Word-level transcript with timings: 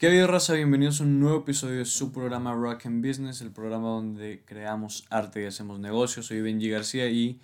¿Qué 0.00 0.06
ha 0.06 0.08
habido, 0.08 0.28
raza? 0.28 0.54
Bienvenidos 0.54 1.02
a 1.02 1.04
un 1.04 1.20
nuevo 1.20 1.40
episodio 1.40 1.80
de 1.80 1.84
su 1.84 2.10
programa 2.10 2.54
Rock 2.54 2.86
and 2.86 3.06
Business, 3.06 3.42
el 3.42 3.50
programa 3.50 3.88
donde 3.88 4.42
creamos 4.46 5.04
arte 5.10 5.42
y 5.42 5.44
hacemos 5.44 5.78
negocios. 5.78 6.24
Soy 6.24 6.40
Benji 6.40 6.70
García 6.70 7.10
y 7.10 7.38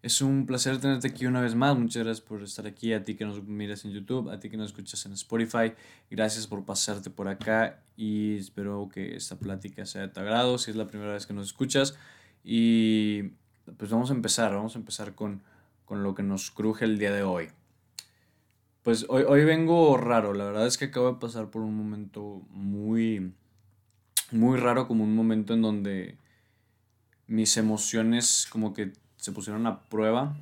es 0.00 0.22
un 0.22 0.46
placer 0.46 0.80
tenerte 0.80 1.08
aquí 1.08 1.26
una 1.26 1.42
vez 1.42 1.54
más. 1.54 1.76
Muchas 1.76 2.04
gracias 2.04 2.26
por 2.26 2.42
estar 2.42 2.66
aquí, 2.66 2.94
a 2.94 3.04
ti 3.04 3.16
que 3.16 3.26
nos 3.26 3.44
miras 3.44 3.84
en 3.84 3.92
YouTube, 3.92 4.30
a 4.30 4.40
ti 4.40 4.48
que 4.48 4.56
nos 4.56 4.68
escuchas 4.70 5.04
en 5.04 5.12
Spotify. 5.12 5.74
Gracias 6.10 6.46
por 6.46 6.64
pasarte 6.64 7.10
por 7.10 7.28
acá 7.28 7.82
y 7.98 8.38
espero 8.38 8.88
que 8.90 9.14
esta 9.14 9.38
plática 9.38 9.84
sea 9.84 10.00
de 10.00 10.08
tu 10.08 10.20
agrado 10.20 10.56
si 10.56 10.70
es 10.70 10.78
la 10.78 10.86
primera 10.86 11.12
vez 11.12 11.26
que 11.26 11.34
nos 11.34 11.48
escuchas. 11.48 11.98
Y 12.42 13.24
pues 13.76 13.90
vamos 13.90 14.10
a 14.10 14.14
empezar, 14.14 14.54
vamos 14.54 14.74
a 14.74 14.78
empezar 14.78 15.14
con, 15.14 15.42
con 15.84 16.02
lo 16.02 16.14
que 16.14 16.22
nos 16.22 16.50
cruje 16.50 16.86
el 16.86 16.98
día 16.98 17.12
de 17.12 17.24
hoy. 17.24 17.50
Pues 18.82 19.04
hoy, 19.10 19.24
hoy 19.28 19.44
vengo 19.44 19.96
raro, 19.98 20.32
la 20.32 20.44
verdad 20.44 20.66
es 20.66 20.78
que 20.78 20.86
acabo 20.86 21.12
de 21.12 21.18
pasar 21.18 21.50
por 21.50 21.60
un 21.60 21.76
momento 21.76 22.42
muy, 22.50 23.34
muy 24.30 24.58
raro, 24.58 24.88
como 24.88 25.04
un 25.04 25.14
momento 25.14 25.52
en 25.52 25.60
donde 25.60 26.16
mis 27.26 27.56
emociones 27.58 28.48
como 28.50 28.72
que 28.72 28.92
se 29.18 29.32
pusieron 29.32 29.66
a 29.66 29.82
prueba. 29.84 30.34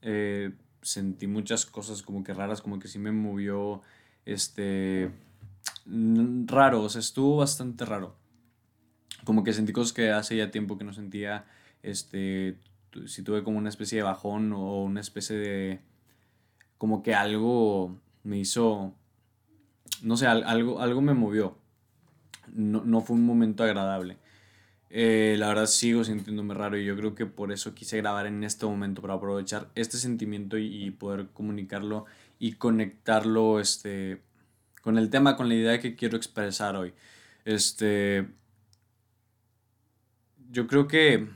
Eh, 0.00 0.52
sentí 0.80 1.26
muchas 1.26 1.66
cosas 1.66 2.02
como 2.02 2.24
que 2.24 2.32
raras, 2.32 2.62
como 2.62 2.78
que 2.78 2.88
sí 2.88 2.98
me 2.98 3.12
movió, 3.12 3.82
este, 4.24 5.10
raro, 6.46 6.82
o 6.82 6.88
sea, 6.88 7.00
estuvo 7.00 7.36
bastante 7.36 7.84
raro. 7.84 8.16
Como 9.24 9.44
que 9.44 9.52
sentí 9.52 9.72
cosas 9.72 9.92
que 9.92 10.10
hace 10.10 10.36
ya 10.36 10.50
tiempo 10.50 10.78
que 10.78 10.84
no 10.84 10.94
sentía, 10.94 11.44
este, 11.82 12.56
si 13.06 13.22
tuve 13.22 13.44
como 13.44 13.58
una 13.58 13.68
especie 13.68 13.98
de 13.98 14.02
bajón 14.02 14.52
o 14.52 14.82
una 14.82 15.00
especie 15.00 15.36
de 15.36 15.80
como 16.82 17.00
que 17.00 17.14
algo 17.14 17.96
me 18.24 18.40
hizo, 18.40 18.92
no 20.02 20.16
sé, 20.16 20.26
algo, 20.26 20.80
algo 20.80 21.00
me 21.00 21.14
movió. 21.14 21.56
No, 22.52 23.00
fue 23.02 23.14
un 23.14 23.24
momento 23.24 23.62
agradable. 23.62 24.18
Eh, 24.90 25.36
la 25.38 25.46
verdad 25.46 25.66
sigo 25.66 26.02
sintiéndome 26.02 26.54
raro 26.54 26.76
y 26.76 26.84
yo 26.84 26.96
creo 26.96 27.14
que 27.14 27.24
por 27.24 27.52
eso 27.52 27.72
quise 27.72 27.98
grabar 27.98 28.26
en 28.26 28.42
este 28.42 28.66
momento 28.66 29.00
para 29.00 29.14
aprovechar 29.14 29.70
este 29.76 29.96
sentimiento 29.96 30.58
y, 30.58 30.90
poder 30.90 31.28
comunicarlo 31.28 32.06
y 32.40 32.54
conectarlo 32.54 33.60
este, 33.60 34.20
con 34.82 34.98
el 34.98 35.08
tema, 35.08 35.36
con 35.36 35.48
la 35.48 35.54
idea 35.54 35.78
que 35.78 35.94
quiero 35.94 36.16
expresar 36.16 36.74
hoy. 36.74 36.94
Este, 37.44 38.26
yo 40.50 40.66
creo 40.66 40.88
que 40.88 41.28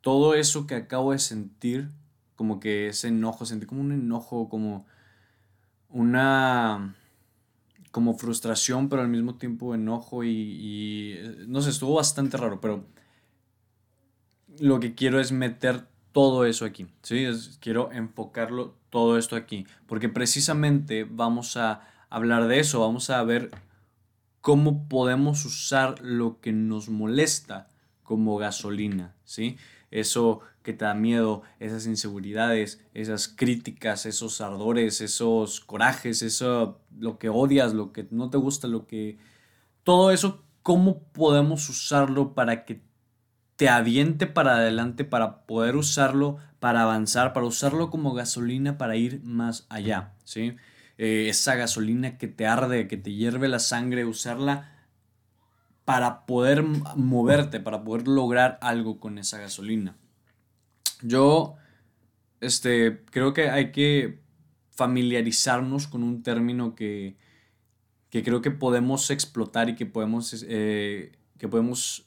todo 0.00 0.34
eso 0.34 0.66
que 0.66 0.74
acabo 0.74 1.12
de 1.12 1.20
sentir 1.20 1.88
como 2.36 2.60
que 2.60 2.88
ese 2.88 3.08
enojo, 3.08 3.44
sentí 3.44 3.66
como 3.66 3.80
un 3.80 3.92
enojo, 3.92 4.48
como 4.48 4.86
una 5.88 6.94
como 7.90 8.12
frustración, 8.12 8.90
pero 8.90 9.00
al 9.00 9.08
mismo 9.08 9.36
tiempo 9.36 9.74
enojo 9.74 10.22
y, 10.22 11.14
eh, 11.16 11.44
no 11.48 11.62
sé, 11.62 11.70
estuvo 11.70 11.94
bastante 11.94 12.36
raro, 12.36 12.60
pero 12.60 12.84
lo 14.58 14.80
que 14.80 14.94
quiero 14.94 15.18
es 15.18 15.32
meter 15.32 15.86
todo 16.12 16.44
eso 16.44 16.66
aquí, 16.66 16.88
¿sí? 17.02 17.26
quiero 17.58 17.90
enfocarlo 17.92 18.74
todo 18.90 19.16
esto 19.16 19.34
aquí, 19.34 19.66
porque 19.86 20.10
precisamente 20.10 21.04
vamos 21.04 21.56
a 21.56 21.88
hablar 22.10 22.48
de 22.48 22.60
eso, 22.60 22.80
vamos 22.80 23.08
a 23.08 23.22
ver 23.22 23.50
cómo 24.42 24.88
podemos 24.88 25.46
usar 25.46 26.00
lo 26.02 26.38
que 26.40 26.52
nos 26.52 26.90
molesta 26.90 27.68
como 28.02 28.36
gasolina, 28.36 29.14
¿sí? 29.24 29.56
Eso 29.90 30.40
que 30.66 30.72
te 30.72 30.84
da 30.84 30.94
miedo, 30.94 31.42
esas 31.60 31.86
inseguridades, 31.86 32.84
esas 32.92 33.28
críticas, 33.28 34.04
esos 34.04 34.40
ardores, 34.40 35.00
esos 35.00 35.60
corajes, 35.60 36.22
eso, 36.22 36.80
lo 36.98 37.20
que 37.20 37.28
odias, 37.28 37.72
lo 37.72 37.92
que 37.92 38.08
no 38.10 38.30
te 38.30 38.36
gusta, 38.36 38.66
lo 38.66 38.88
que... 38.88 39.16
Todo 39.84 40.10
eso, 40.10 40.42
¿cómo 40.64 41.04
podemos 41.12 41.68
usarlo 41.68 42.34
para 42.34 42.64
que 42.64 42.82
te 43.54 43.68
aviente 43.68 44.26
para 44.26 44.56
adelante, 44.56 45.04
para 45.04 45.46
poder 45.46 45.76
usarlo, 45.76 46.38
para 46.58 46.82
avanzar, 46.82 47.32
para 47.32 47.46
usarlo 47.46 47.88
como 47.88 48.12
gasolina 48.12 48.76
para 48.76 48.96
ir 48.96 49.22
más 49.22 49.66
allá, 49.68 50.14
¿sí? 50.24 50.56
Eh, 50.98 51.28
esa 51.28 51.54
gasolina 51.54 52.18
que 52.18 52.26
te 52.26 52.48
arde, 52.48 52.88
que 52.88 52.96
te 52.96 53.12
hierve 53.12 53.46
la 53.46 53.60
sangre, 53.60 54.04
usarla 54.04 54.72
para 55.84 56.26
poder 56.26 56.64
moverte, 56.64 57.60
para 57.60 57.84
poder 57.84 58.08
lograr 58.08 58.58
algo 58.60 58.98
con 58.98 59.18
esa 59.18 59.38
gasolina. 59.38 59.96
Yo 61.02 61.56
este, 62.40 63.04
creo 63.10 63.32
que 63.32 63.50
hay 63.50 63.72
que 63.72 64.20
familiarizarnos 64.70 65.86
con 65.86 66.02
un 66.02 66.22
término 66.22 66.74
que, 66.74 67.16
creo 68.10 68.40
que 68.40 68.50
podemos 68.50 69.10
explotar 69.10 69.68
y 69.68 69.74
que 69.74 69.86
podemos, 69.86 70.44
eh, 70.48 71.12
que 71.38 71.48
podemos 71.48 72.06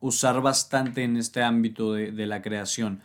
usar 0.00 0.40
bastante 0.40 1.02
en 1.02 1.16
este 1.16 1.42
ámbito 1.42 1.92
de, 1.94 2.26
la 2.26 2.42
creación. 2.42 3.00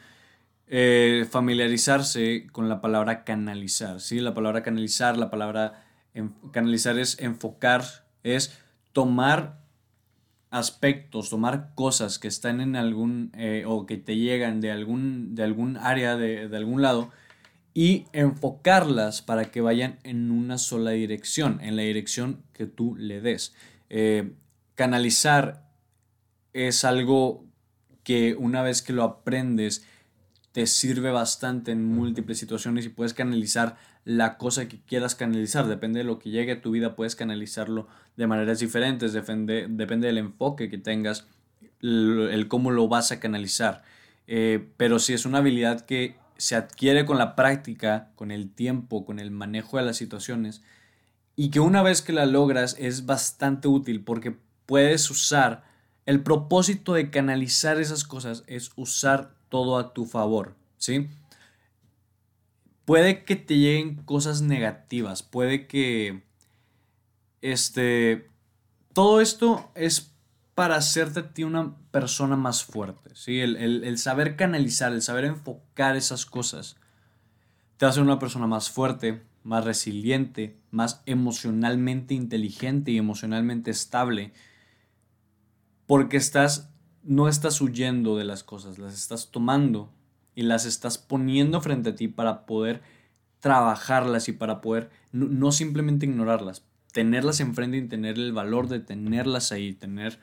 Eh, 0.67 1.25
familiarizarse 1.29 2.47
con 2.51 2.67
la 2.67 2.81
palabra 2.81 3.23
canalizar, 3.23 4.01
¿sí? 4.01 4.19
La 4.19 4.33
palabra 4.33 4.63
canalizar, 4.63 5.17
la 5.17 5.29
palabra 5.29 5.85
canalizar 6.51 6.97
es 6.97 7.19
enfocar, 7.19 7.83
es 8.23 8.59
tomar 8.91 9.66
aspectos, 10.49 11.29
tomar 11.29 11.73
cosas 11.75 12.19
que 12.19 12.27
están 12.27 12.61
en 12.61 12.75
algún 12.75 13.31
eh, 13.35 13.63
o 13.67 13.85
que 13.85 13.97
te 13.97 14.15
llegan 14.15 14.61
de 14.61 14.71
algún, 14.71 15.35
de 15.35 15.43
algún 15.43 15.77
área, 15.77 16.15
de, 16.15 16.55
algún 16.55 16.81
lado, 16.81 17.11
y 17.73 18.05
enfocarlas 18.13 19.21
para 19.21 19.51
que 19.51 19.61
vayan 19.61 19.99
en 20.03 20.31
una 20.31 20.57
sola 20.57 20.91
dirección, 20.91 21.59
en 21.61 21.75
la 21.75 21.83
dirección 21.83 22.43
que 22.53 22.65
tú 22.65 22.95
le 22.95 23.21
des. 23.21 23.53
Eh, 23.89 24.33
canalizar 24.75 25.67
es 26.53 26.83
algo 26.85 27.45
que 28.03 28.35
una 28.35 28.61
vez 28.61 28.81
que 28.81 28.93
lo 28.93 29.03
aprendes 29.03 29.85
te 30.53 30.65
sirve 30.65 31.11
bastante 31.11 31.71
en 31.71 31.85
múltiples 31.85 32.39
situaciones 32.39 32.85
y 32.85 32.89
puedes 32.89 33.13
canalizar 33.13 33.77
la 34.07 34.37
cosa 34.37 34.69
que 34.69 34.79
quieras 34.79 35.15
canalizar. 35.15 35.67
Depende 35.67 35.99
de 35.99 36.05
lo 36.05 36.17
que 36.17 36.29
llegue 36.29 36.53
a 36.53 36.61
tu 36.61 36.71
vida, 36.71 36.95
puedes 36.95 37.17
canalizarlo 37.17 37.89
de 38.15 38.25
maneras 38.25 38.59
diferentes. 38.59 39.11
Depende, 39.11 39.67
depende 39.69 40.07
del 40.07 40.17
enfoque 40.17 40.69
que 40.69 40.77
tengas, 40.77 41.27
el, 41.81 42.45
cómo 42.47 42.71
lo 42.71 42.87
vas 42.87 43.11
a 43.11 43.19
canalizar. 43.19 43.83
Eh, 44.25 44.65
pero 44.77 44.99
si 44.99 45.11
es 45.11 45.25
una 45.25 45.39
habilidad 45.39 45.81
que 45.81 46.15
se 46.37 46.55
adquiere 46.55 47.05
con 47.05 47.17
la 47.17 47.35
práctica, 47.35 48.11
con 48.15 48.31
el 48.31 48.49
tiempo, 48.49 49.05
con 49.05 49.19
el 49.19 49.29
manejo 49.29 49.75
de 49.75 49.83
las 49.83 49.97
situaciones, 49.97 50.61
y 51.35 51.49
que 51.49 51.59
una 51.59 51.83
vez 51.83 52.01
que 52.01 52.13
la 52.13 52.25
logras 52.25 52.77
es 52.79 53.05
bastante 53.05 53.67
útil 53.67 54.05
porque 54.05 54.37
puedes 54.65 55.11
usar 55.11 55.65
el 56.05 56.23
propósito 56.23 56.93
de 56.93 57.09
canalizar 57.09 57.77
esas 57.77 58.05
cosas 58.05 58.45
es 58.47 58.71
usar 58.77 59.33
todo 59.49 59.77
a 59.77 59.93
tu 59.93 60.05
favor, 60.05 60.55
¿sí? 60.77 61.09
Puede 62.87 63.25
que 63.25 63.35
te 63.35 63.57
lleguen 63.57 63.95
cosas 64.05 64.41
negativas, 64.41 65.21
puede 65.21 65.67
que 65.67 66.23
este 67.41 68.29
todo 68.93 69.19
esto 69.19 69.69
es 69.75 70.15
para 70.55 70.77
hacerte 70.77 71.19
a 71.19 71.33
ti 71.33 71.43
una 71.43 71.75
persona 71.91 72.37
más 72.37 72.63
fuerte, 72.63 73.13
¿sí? 73.13 73.41
El, 73.41 73.97
saber 73.97 74.37
canalizar, 74.37 74.93
el 74.93 75.01
saber 75.01 75.25
enfocar 75.25 75.97
esas 75.97 76.25
cosas, 76.25 76.77
te 77.75 77.85
hace 77.85 77.99
una 77.99 78.19
persona 78.19 78.47
más 78.47 78.69
fuerte, 78.69 79.21
más 79.43 79.65
resiliente, 79.65 80.57
más 80.71 81.03
emocionalmente 81.05 82.13
inteligente 82.13 82.91
y 82.91 82.97
emocionalmente 82.97 83.69
estable, 83.69 84.31
porque 85.87 86.15
estás, 86.15 86.69
no 87.03 87.27
estás 87.27 87.59
huyendo 87.59 88.15
de 88.15 88.23
las 88.23 88.45
cosas, 88.45 88.79
las 88.79 88.93
estás 88.93 89.29
tomando 89.29 89.91
y 90.37 90.43
las 90.43 90.65
estás 90.65 90.99
poniendo 90.99 91.61
frente 91.61 91.89
a 91.89 91.95
ti 91.95 92.07
para 92.07 92.45
poder 92.45 92.83
trabajarlas 93.39 94.29
y 94.29 94.33
para 94.33 94.61
poder 94.61 94.91
no, 95.11 95.51
simplemente 95.51 96.05
ignorarlas, 96.05 96.63
tenerlas 96.91 97.39
enfrente 97.39 97.77
y 97.77 97.87
tener 97.87 98.17
el 98.17 98.33
valor 98.33 98.67
de 98.67 98.79
tenerlas 98.79 99.51
ahí, 99.51 99.73
tener 99.73 100.19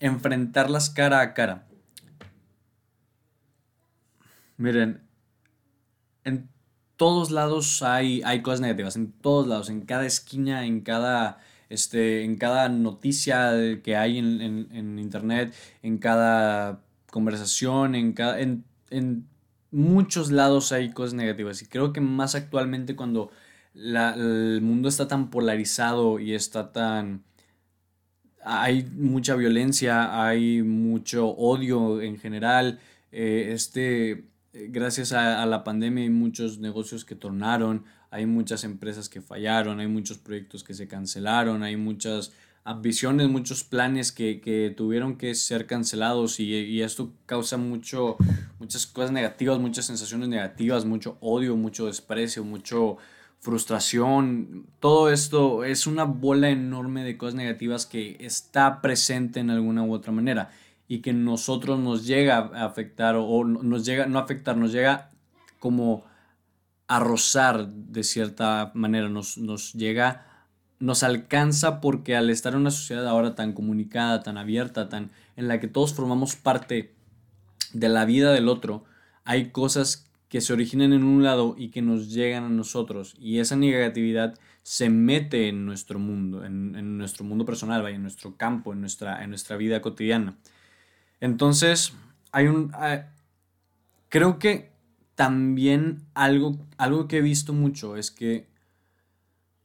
enfrentarlas 0.00 0.90
cara 0.90 1.20
a 1.20 1.34
cara. 1.34 1.68
Miren, 4.56 5.02
en 6.24 6.48
todos 6.96 7.30
lados 7.30 7.84
hay, 7.84 8.22
hay 8.24 8.42
cosas 8.42 8.60
negativas, 8.60 8.96
en 8.96 9.12
todos 9.12 9.46
lados, 9.46 9.70
en 9.70 9.82
cada 9.82 10.04
esquina, 10.04 10.66
en 10.66 10.80
cada, 10.80 11.38
este, 11.68 12.24
en 12.24 12.36
cada 12.38 12.68
noticia 12.68 13.52
que 13.84 13.96
hay 13.96 14.18
en, 14.18 14.66
en 14.72 14.98
internet, 14.98 15.54
en 15.80 15.98
cada 15.98 16.80
conversación, 17.12 17.94
en, 17.94 18.14
cada, 18.14 18.40
en 18.40 18.64
en 18.90 19.26
muchos 19.70 20.30
lados 20.30 20.72
hay 20.72 20.90
cosas 20.90 21.14
negativas 21.14 21.62
y 21.62 21.66
creo 21.66 21.92
que 21.92 22.00
más 22.00 22.34
actualmente 22.34 22.96
cuando 22.96 23.30
el 23.74 24.60
mundo 24.62 24.88
está 24.88 25.08
tan 25.08 25.30
polarizado 25.30 26.18
y 26.18 26.34
está 26.34 26.72
tan... 26.72 27.24
Hay 28.42 28.84
mucha 28.84 29.34
violencia, 29.36 30.26
hay 30.26 30.62
mucho 30.62 31.28
odio 31.28 32.00
en 32.00 32.18
general. 32.18 32.80
Eh, 33.12 33.50
este, 33.52 34.30
gracias 34.52 35.12
a, 35.12 35.44
la 35.46 35.62
pandemia 35.62 36.04
hay 36.04 36.10
muchos 36.10 36.58
negocios 36.58 37.04
que 37.04 37.14
tornaron, 37.14 37.84
hay 38.10 38.26
muchas 38.26 38.64
empresas 38.64 39.08
que 39.08 39.20
fallaron, 39.20 39.80
hay 39.80 39.88
muchos 39.88 40.18
proyectos 40.18 40.64
que 40.64 40.74
se 40.74 40.88
cancelaron, 40.88 41.62
hay 41.62 41.76
muchas 41.76 42.32
ambiciones, 42.64 43.28
muchos 43.28 43.64
planes 43.64 44.12
que, 44.12 44.74
tuvieron 44.76 45.16
que 45.16 45.34
ser 45.34 45.66
cancelados 45.66 46.40
y, 46.40 46.82
esto 46.82 47.12
causa 47.26 47.56
mucho, 47.56 48.16
muchas 48.60 48.86
cosas 48.86 49.10
negativas, 49.10 49.58
muchas 49.58 49.86
sensaciones 49.86 50.28
negativas, 50.28 50.84
mucho 50.84 51.16
odio, 51.20 51.56
mucho 51.56 51.86
desprecio, 51.86 52.44
mucho 52.44 52.98
frustración. 53.40 54.66
Todo 54.78 55.10
esto 55.10 55.64
es 55.64 55.86
una 55.86 56.04
bola 56.04 56.50
enorme 56.50 57.02
de 57.02 57.16
cosas 57.16 57.34
negativas 57.34 57.86
que 57.86 58.16
está 58.20 58.80
presente 58.82 59.40
en 59.40 59.50
alguna 59.50 59.82
u 59.82 59.92
otra 59.92 60.12
manera 60.12 60.50
y 60.86 61.00
que 61.00 61.12
nosotros 61.12 61.80
nos 61.80 62.06
llega 62.06 62.36
a 62.36 62.66
afectar 62.66 63.16
o 63.16 63.44
nos 63.44 63.84
llega, 63.84 64.06
no 64.06 64.18
afectar, 64.18 64.56
nos 64.56 64.72
llega 64.72 65.10
como 65.58 66.04
a 66.86 67.00
rozar 67.00 67.68
de 67.68 68.04
cierta 68.04 68.72
manera, 68.74 69.08
nos, 69.08 69.38
nos 69.38 69.72
llega 69.72 70.26
nos 70.80 71.02
alcanza 71.02 71.80
porque 71.80 72.16
al 72.16 72.30
estar 72.30 72.54
en 72.54 72.60
una 72.60 72.70
sociedad 72.70 73.06
ahora 73.06 73.34
tan 73.34 73.52
comunicada, 73.52 74.22
tan 74.22 74.38
abierta, 74.38 74.88
tan 74.88 75.10
en 75.36 75.46
la 75.46 75.60
que 75.60 75.68
todos 75.68 75.94
formamos 75.94 76.36
parte 76.36 76.94
de 77.72 77.88
la 77.88 78.04
vida 78.04 78.32
del 78.32 78.48
otro, 78.48 78.84
hay 79.24 79.50
cosas 79.50 80.10
que 80.28 80.40
se 80.40 80.52
originan 80.52 80.92
en 80.92 81.02
un 81.02 81.22
lado 81.22 81.56
y 81.58 81.70
que 81.70 81.82
nos 81.82 82.08
llegan 82.12 82.44
a 82.44 82.48
nosotros 82.48 83.16
y 83.18 83.40
esa 83.40 83.56
negatividad 83.56 84.38
se 84.62 84.88
mete 84.88 85.48
en 85.48 85.66
nuestro 85.66 85.98
mundo, 85.98 86.44
en, 86.44 86.98
nuestro 86.98 87.24
mundo 87.24 87.44
personal, 87.44 87.86
en 87.88 88.02
nuestro 88.02 88.36
campo, 88.36 88.72
en 88.72 88.80
nuestra, 88.80 89.24
en 89.24 89.30
nuestra 89.30 89.56
vida 89.56 89.80
cotidiana. 89.82 90.38
Entonces, 91.20 91.92
hay 92.30 92.46
un... 92.46 92.72
creo 94.08 94.38
que 94.38 94.70
también 95.16 96.06
algo, 96.14 96.56
algo 96.76 97.08
que 97.08 97.18
he 97.18 97.22
visto 97.22 97.52
mucho 97.52 97.96
es 97.96 98.10
que 98.10 98.46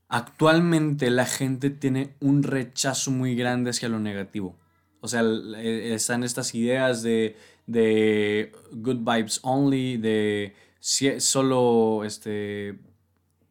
actualmente 0.08 1.10
la 1.10 1.26
gente 1.26 1.70
tiene 1.70 2.16
un 2.20 2.44
rechazo 2.44 3.12
muy 3.12 3.36
grande 3.36 3.70
hacia 3.70 3.90
lo 3.90 4.00
negativo. 4.00 4.58
O 5.02 5.08
sea, 5.08 5.22
eh, 5.22 5.94
están 5.94 6.24
estas 6.24 6.56
ideas 6.56 7.04
de, 7.04 7.38
good 7.68 9.00
vibes 9.00 9.40
only, 9.44 9.98
de 9.98 10.56
solo 10.80 12.04
este, 12.04 12.80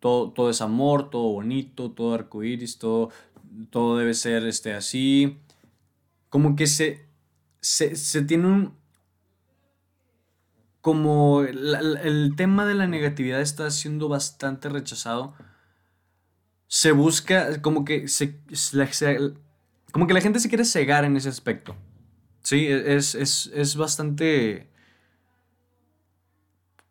todo, 0.01 0.31
todo 0.33 0.51
es 0.51 0.61
amor, 0.61 1.11
todo 1.11 1.33
bonito, 1.33 1.91
todo 1.91 2.15
arcoíris, 2.15 2.79
todo, 2.79 3.11
todo 3.71 3.99
debe 3.99 4.15
ser 4.15 4.47
este, 4.47 4.73
así. 4.73 5.39
Como 6.29 6.57
que 6.57 6.67
se, 6.67 7.07
se, 7.61 8.23
tiene 8.23 8.47
un... 8.47 8.75
Como 10.81 11.43
el 11.43 12.35
tema 12.37 12.67
de 12.67 12.75
la 12.75 12.87
negatividad 12.87 13.41
está 13.41 13.71
siendo 13.71 14.09
bastante 14.09 14.69
rechazado 14.69 15.35
se 16.75 16.91
busca, 16.91 17.63
como 17.63 17.85
que 17.85 18.09
se, 18.09 18.41
como 19.93 20.09
que 20.09 20.15
la 20.15 20.21
gente 20.21 20.41
se 20.41 20.49
quiere 20.49 20.65
cegar 20.65 21.05
en 21.05 21.17
ese 21.17 21.29
aspecto. 21.29 21.77
Sí, 22.45 22.67
e, 22.67 22.95
es, 22.95 23.15
es, 23.15 23.77
bastante 23.77 24.69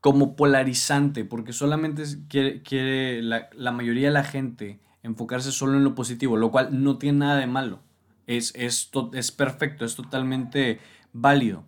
como 0.02 0.36
polarizante, 0.36 1.24
porque 1.24 1.54
solamente 1.54 2.04
quiere, 2.28 2.64
quiere 2.64 3.22
la, 3.22 3.72
mayoría 3.72 4.08
de 4.08 4.14
la 4.14 4.24
gente 4.24 4.82
enfocarse 5.04 5.52
solo 5.52 5.78
en 5.78 5.84
lo 5.84 5.96
positivo, 5.96 6.38
lo 6.38 6.52
cual 6.52 6.84
no 6.84 6.98
tiene 6.98 7.20
nada 7.20 7.38
de 7.38 7.48
malo. 7.48 7.82
Es, 8.26 8.52
es, 8.56 8.90
es 9.14 9.32
perfecto, 9.32 9.86
es 9.86 9.96
totalmente 9.96 10.80
válido. 11.14 11.66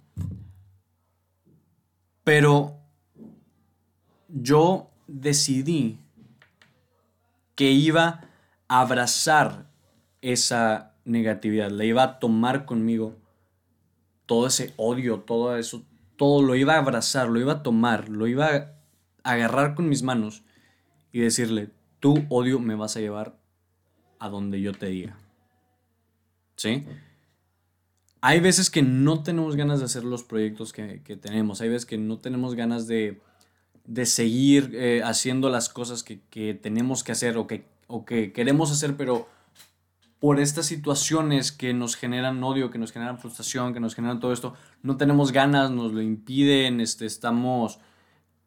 Pero 2.23 2.79
yo 4.29 4.89
decidí 5.07 5.99
que 7.53 7.71
iba 7.71 8.21
a 8.67 8.81
abrazar 8.81 9.69
esa 10.21 10.95
negatividad, 11.05 11.69
la 11.69 11.85
iba 11.85 12.01
a 12.01 12.19
tomar 12.19 12.65
conmigo, 12.65 13.15
todo 14.25 14.48
ese 14.48 14.74
odio, 14.77 15.19
todo 15.19 15.57
eso, 15.57 15.83
todo 16.16 16.42
lo 16.42 16.56
iba 16.56 16.75
a 16.75 16.80
abrazar, 16.80 17.30
lo 17.30 17.39
iba 17.39 17.54
a 17.54 17.63
tomar, 17.63 18.10
lo 18.10 18.27
iba 18.27 18.48
a 18.48 18.72
agarrar 19.24 19.75
con 19.75 19.89
mis 19.89 20.04
manos 20.04 20.44
y 21.12 21.19
decirle, 21.19 21.69
tu 22.00 22.25
odio 22.30 22.60
me 22.60 22.75
vas 22.75 22.98
a 22.98 23.00
llevar 23.00 23.38
a 24.19 24.30
donde 24.30 24.62
yo 24.62 24.74
te 24.74 24.88
diga. 24.88 25.18
¿Sí? 26.56 26.83
Hay 28.22 28.39
veces 28.39 28.69
que 28.69 28.81
no 28.81 29.24
tenemos 29.24 29.56
ganas 29.56 29.80
de 29.80 29.86
hacer 29.86 30.04
los 30.04 30.24
proyectos 30.24 30.74
que, 30.74 31.01
que 31.04 31.16
tenemos, 31.16 31.62
hay 31.62 31.69
veces 31.69 31.86
que 31.86 31.98
no 31.98 32.18
tenemos 32.19 32.56
ganas 32.56 32.88
de 32.88 33.22
de 33.86 34.06
seguir 34.06 34.72
eh, 34.74 35.01
haciendo 35.04 35.50
las 35.50 35.69
cosas 35.69 36.04
que, 36.04 36.60
tenemos 36.62 37.04
que 37.04 37.12
hacer 37.12 37.38
o 37.38 37.48
que, 37.48 37.66
o 37.88 38.06
que 38.06 38.33
queremos 38.33 38.72
hacer, 38.72 38.98
pero 38.98 39.27
por 40.19 40.39
estas 40.39 40.65
situaciones 40.65 41.51
que 41.51 41.73
nos 41.73 41.95
generan 41.95 42.44
odio, 42.44 42.71
que 42.71 42.77
nos 42.77 42.91
generan 42.91 43.19
frustración, 43.19 43.73
que 43.73 43.79
nos 43.79 43.95
generan 43.95 44.19
todo 44.19 44.33
esto, 44.33 44.53
no 44.81 44.97
tenemos 44.97 45.31
ganas, 45.31 45.71
nos 45.71 45.94
lo 45.94 46.01
impiden, 46.01 46.81
este, 46.81 47.06
estamos, 47.06 47.79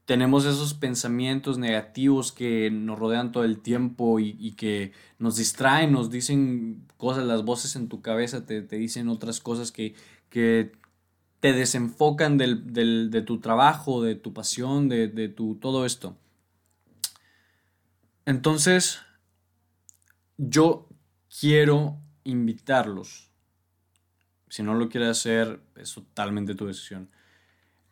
tenemos 0.04 0.44
esos 0.44 0.74
pensamientos 0.74 1.58
negativos 1.58 2.32
que 2.32 2.70
nos 2.70 2.98
rodean 2.98 3.32
todo 3.32 3.44
el 3.44 3.60
tiempo 3.60 4.18
y, 4.18 4.52
que 4.52 4.92
nos 5.18 5.36
distraen, 5.36 5.92
nos 5.92 6.10
dicen 6.10 6.86
cosas, 6.96 7.24
las 7.24 7.44
voces 7.44 7.76
en 7.76 7.88
tu 7.88 8.00
cabeza 8.00 8.46
te, 8.46 8.62
te 8.62 8.76
dicen 8.76 9.08
otras 9.08 9.40
cosas 9.40 9.70
que, 9.70 9.94
que 10.30 10.72
te 11.40 11.52
desenfocan 11.52 12.36
de 12.38 13.22
tu 13.22 13.40
trabajo, 13.40 14.02
de 14.02 14.14
tu 14.16 14.32
pasión, 14.32 14.88
de, 14.88 15.28
tu 15.28 15.54
todo 15.56 15.86
esto. 15.86 16.16
Entonces, 18.26 19.00
yo 20.36 20.87
quiero 21.40 21.98
invitarlos, 22.24 23.30
si 24.48 24.62
no 24.62 24.74
lo 24.74 24.88
quieres 24.88 25.10
hacer, 25.10 25.60
es 25.76 25.92
totalmente 25.94 26.54
tu 26.54 26.66
decisión, 26.66 27.10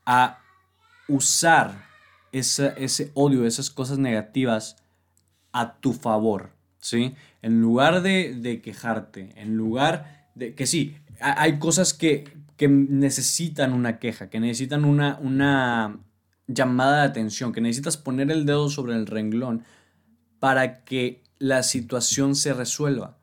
a 0.04 0.38
usar 1.08 1.86
ese 2.32 3.10
odio, 3.14 3.46
esas 3.46 3.70
cosas 3.70 3.98
negativas 3.98 4.76
a 5.52 5.76
tu 5.76 5.92
favor, 5.92 6.50
¿sí? 6.80 7.14
En 7.42 7.60
lugar 7.60 8.02
de, 8.02 8.34
de 8.34 8.60
quejarte, 8.60 9.32
en 9.36 9.56
lugar 9.56 10.28
de 10.34 10.54
que 10.54 10.66
sí, 10.66 10.96
hay 11.20 11.58
cosas 11.58 11.94
que, 11.94 12.36
que 12.56 12.68
necesitan 12.68 13.72
una 13.72 13.98
queja, 13.98 14.28
que 14.28 14.40
necesitan 14.40 14.84
una, 14.84 15.18
una 15.20 15.98
llamada 16.46 16.98
de 16.98 17.08
atención, 17.08 17.52
que 17.52 17.60
necesitas 17.60 17.96
poner 17.96 18.30
el 18.30 18.46
dedo 18.46 18.68
sobre 18.68 18.94
el 18.94 19.06
renglón 19.06 19.64
para 20.38 20.84
que 20.84 21.22
la 21.38 21.62
situación 21.62 22.34
se 22.34 22.52
resuelva. 22.52 23.16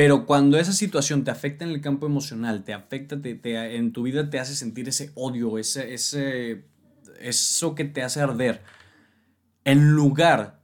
Pero 0.00 0.24
cuando 0.24 0.58
esa 0.58 0.72
situación 0.72 1.24
te 1.24 1.30
afecta 1.30 1.62
en 1.62 1.72
el 1.72 1.82
campo 1.82 2.06
emocional, 2.06 2.64
te 2.64 2.72
afecta, 2.72 3.20
te, 3.20 3.76
en 3.76 3.92
tu 3.92 4.04
vida 4.04 4.30
te 4.30 4.38
hace 4.38 4.56
sentir 4.56 4.88
ese 4.88 5.12
odio, 5.14 5.58
ese, 5.58 5.92
ese, 5.92 6.64
eso 7.20 7.74
que 7.74 7.84
te 7.84 8.02
hace 8.02 8.22
arder, 8.22 8.62
en 9.62 9.90
lugar 9.90 10.62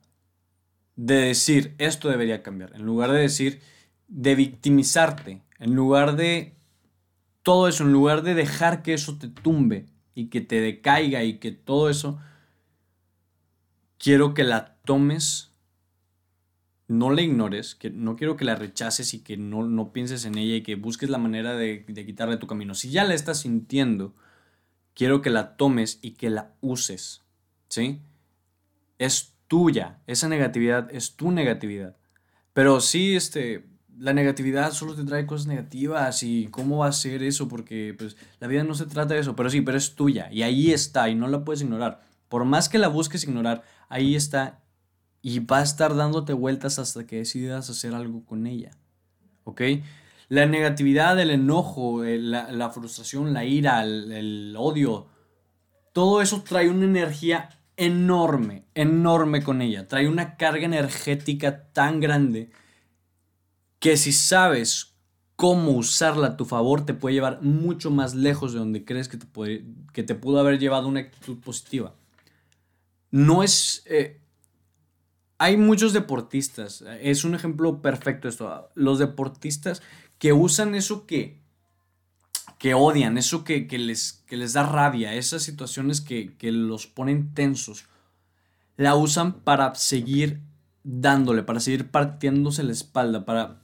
de 0.95 1.16
decir 1.16 1.75
esto 1.76 2.09
debería 2.09 2.43
cambiar, 2.43 2.75
en 2.76 2.87
lugar 2.87 3.12
de 3.12 3.19
decir 3.19 3.61
de 4.09 4.35
victimizarte, 4.37 5.43
en 5.59 5.75
lugar 5.75 6.16
de 6.16 6.57
todo 7.43 7.69
eso, 7.69 7.85
en 7.85 7.93
lugar 7.93 8.23
de 8.23 8.33
dejar 8.33 8.83
que 8.83 8.95
eso 8.95 9.19
te 9.19 9.28
tumbe 9.28 9.85
y 10.14 10.31
que 10.31 10.40
te 10.40 10.62
decaiga 10.62 11.25
y 11.25 11.37
que 11.40 11.52
todo 11.52 11.90
eso, 11.90 12.19
quiero 13.99 14.33
que 14.33 14.45
la 14.45 14.78
tomes, 14.87 15.52
no 16.88 17.11
la 17.11 17.23
ignores, 17.23 17.75
que 17.75 17.90
no 17.90 18.16
quiero 18.16 18.37
que 18.37 18.45
la 18.45 18.55
rechaces 18.55 19.14
y 19.14 19.21
que 19.21 19.37
no, 19.37 19.64
no 19.64 19.93
pienses 19.93 20.25
en 20.25 20.38
ella 20.38 20.57
y 20.57 20.62
que 20.62 20.76
busques 20.76 21.11
la 21.11 21.19
manera 21.19 21.55
de, 21.57 21.85
de 21.87 22.07
quitarle 22.07 22.37
tu 22.37 22.47
camino. 22.47 22.75
Si 22.75 22.90
ya 22.90 23.05
la 23.05 23.14
estás 23.14 23.40
sintiendo, 23.40 24.14
quiero 24.95 25.23
que 25.23 25.31
la 25.31 25.57
tomes 25.57 25.99
y 26.02 26.12
que 26.12 26.31
la 26.31 26.55
uses, 26.61 27.23
¿sí? 27.69 28.00
Es 28.99 29.35
tuya, 29.49 29.99
esa 30.07 30.28
negatividad 30.28 30.88
es 30.93 31.16
tu 31.16 31.31
negatividad. 31.31 31.97
Pero 32.52 32.81
sí, 32.81 33.16
este, 33.16 33.66
la 33.99 34.12
negatividad 34.12 34.73
solo 34.73 34.95
te 34.95 35.05
trae 35.05 35.26
cosas 35.26 35.47
negativas 35.47 36.23
y 36.23 36.49
cómo 36.50 36.78
va 36.78 36.88
a 36.88 36.93
ser 36.93 37.23
eso, 37.23 37.49
porque 37.49 37.95
pues 37.97 38.16
la 38.40 38.47
vida 38.47 38.64
no 38.64 38.75
se 38.75 38.87
trata 38.87 39.14
de 39.14 39.21
eso, 39.21 39.37
pero 39.37 39.50
sí, 39.50 39.61
pero 39.61 39.78
es 39.78 39.95
tuya 39.95 40.31
y 40.33 40.43
ahí 40.43 40.73
está 40.73 41.09
y 41.09 41.14
no 41.14 41.28
la 41.28 41.45
puedes 41.45 41.62
ignorar. 41.62 42.02
Por 42.28 42.45
más 42.45 42.69
que 42.69 42.78
la 42.78 42.88
busques 42.88 43.25
ignorar, 43.25 43.62
ahí 43.88 44.14
está 44.14 44.62
y 45.26 45.40
va 45.40 45.59
a 45.59 45.62
estar 45.64 45.97
dándote 45.97 46.35
vueltas 46.35 46.78
hasta 46.78 47.04
que 47.04 47.16
decidas 47.16 47.68
hacer 47.68 47.97
algo 47.97 48.25
con 48.25 48.47
ella. 48.47 48.71
¿Ok? 49.42 49.61
La 50.28 50.47
negatividad, 50.47 51.18
el 51.18 51.33
enojo, 51.33 52.04
la, 52.04 52.71
frustración, 52.71 53.35
la 53.35 53.45
ira, 53.45 53.83
el, 53.83 54.12
el 54.12 54.54
odio, 54.56 55.09
todo 55.92 56.23
eso 56.23 56.45
trae 56.45 56.71
una 56.71 56.85
energía 56.85 57.49
enorme, 57.76 58.66
enorme 58.76 59.42
con 59.42 59.62
ella. 59.62 59.88
Trae 59.88 60.09
una 60.09 60.37
carga 60.37 60.64
energética 60.64 61.73
tan 61.73 61.99
grande 61.99 62.52
que 63.80 63.97
si 63.97 64.12
sabes 64.12 64.95
cómo 65.35 65.73
usarla 65.73 66.28
a 66.28 66.37
tu 66.37 66.45
favor, 66.45 66.87
te 66.87 66.95
puede 66.95 67.16
llevar 67.16 67.42
mucho 67.42 67.90
más 67.90 68.14
lejos 68.14 68.52
de 68.52 68.61
donde 68.61 68.85
crees 68.85 69.09
que 69.09 69.16
te, 69.16 69.26
puede, 69.26 69.64
que 69.92 70.04
te 70.04 70.14
pudo 70.14 70.38
haber 70.38 70.61
llevado 70.61 70.87
una 70.87 71.00
actitud 71.00 71.40
positiva. 71.40 71.97
No 73.11 73.42
es... 73.42 73.83
Eh, 73.87 74.21
hay 75.38 75.57
muchos 75.57 75.93
deportistas, 75.93 76.85
es 77.00 77.25
un 77.25 77.35
ejemplo 77.35 77.83
perfecto 77.83 78.28
esto, 78.28 78.71
los 78.75 78.99
deportistas 78.99 79.83
que 80.19 80.33
usan 80.33 80.75
eso 80.75 81.07
que, 81.07 81.40
que 82.59 82.75
odian, 82.75 83.19
eso 83.19 83.45
que, 83.45 83.66
les, 83.78 84.25
que 84.26 84.37
les 84.37 84.55
da 84.55 84.62
rabia, 84.62 85.14
esas 85.14 85.43
situaciones 85.43 86.00
que, 86.00 86.37
que 86.37 86.52
los 86.52 86.87
ponen 86.87 87.35
tensos, 87.35 87.85
la 88.76 88.95
usan 88.95 89.40
para 89.40 89.75
seguir 89.75 90.40
dándole, 90.85 91.43
para 91.43 91.61
seguir 91.61 91.90
partiéndose 91.90 92.62
la 92.62 92.73
espalda, 92.73 93.25
para 93.25 93.61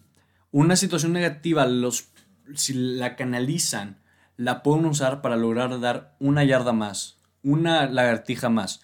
una 0.51 0.77
situación 0.77 1.13
negativa, 1.13 1.67
los, 1.67 2.09
si 2.55 2.75
la 2.75 3.17
canalizan, 3.17 3.99
la 4.37 4.63
pueden 4.63 4.87
usar 4.87 5.23
para 5.23 5.37
lograr 5.37 5.81
dar 5.81 6.17
una 6.19 6.45
yarda 6.45 6.73
más, 6.73 7.17
una 7.43 7.87
lagartija 7.87 8.49
más, 8.49 8.83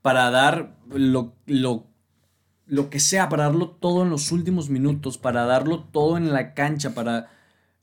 para 0.00 0.30
dar 0.30 0.76
lo, 0.88 1.34
lo, 1.46 1.91
lo 2.72 2.88
que 2.88 3.00
sea, 3.00 3.28
para 3.28 3.44
darlo 3.44 3.68
todo 3.68 4.02
en 4.02 4.08
los 4.08 4.32
últimos 4.32 4.70
minutos, 4.70 5.18
para 5.18 5.44
darlo 5.44 5.80
todo 5.80 6.16
en 6.16 6.32
la 6.32 6.54
cancha, 6.54 6.94
para... 6.94 7.28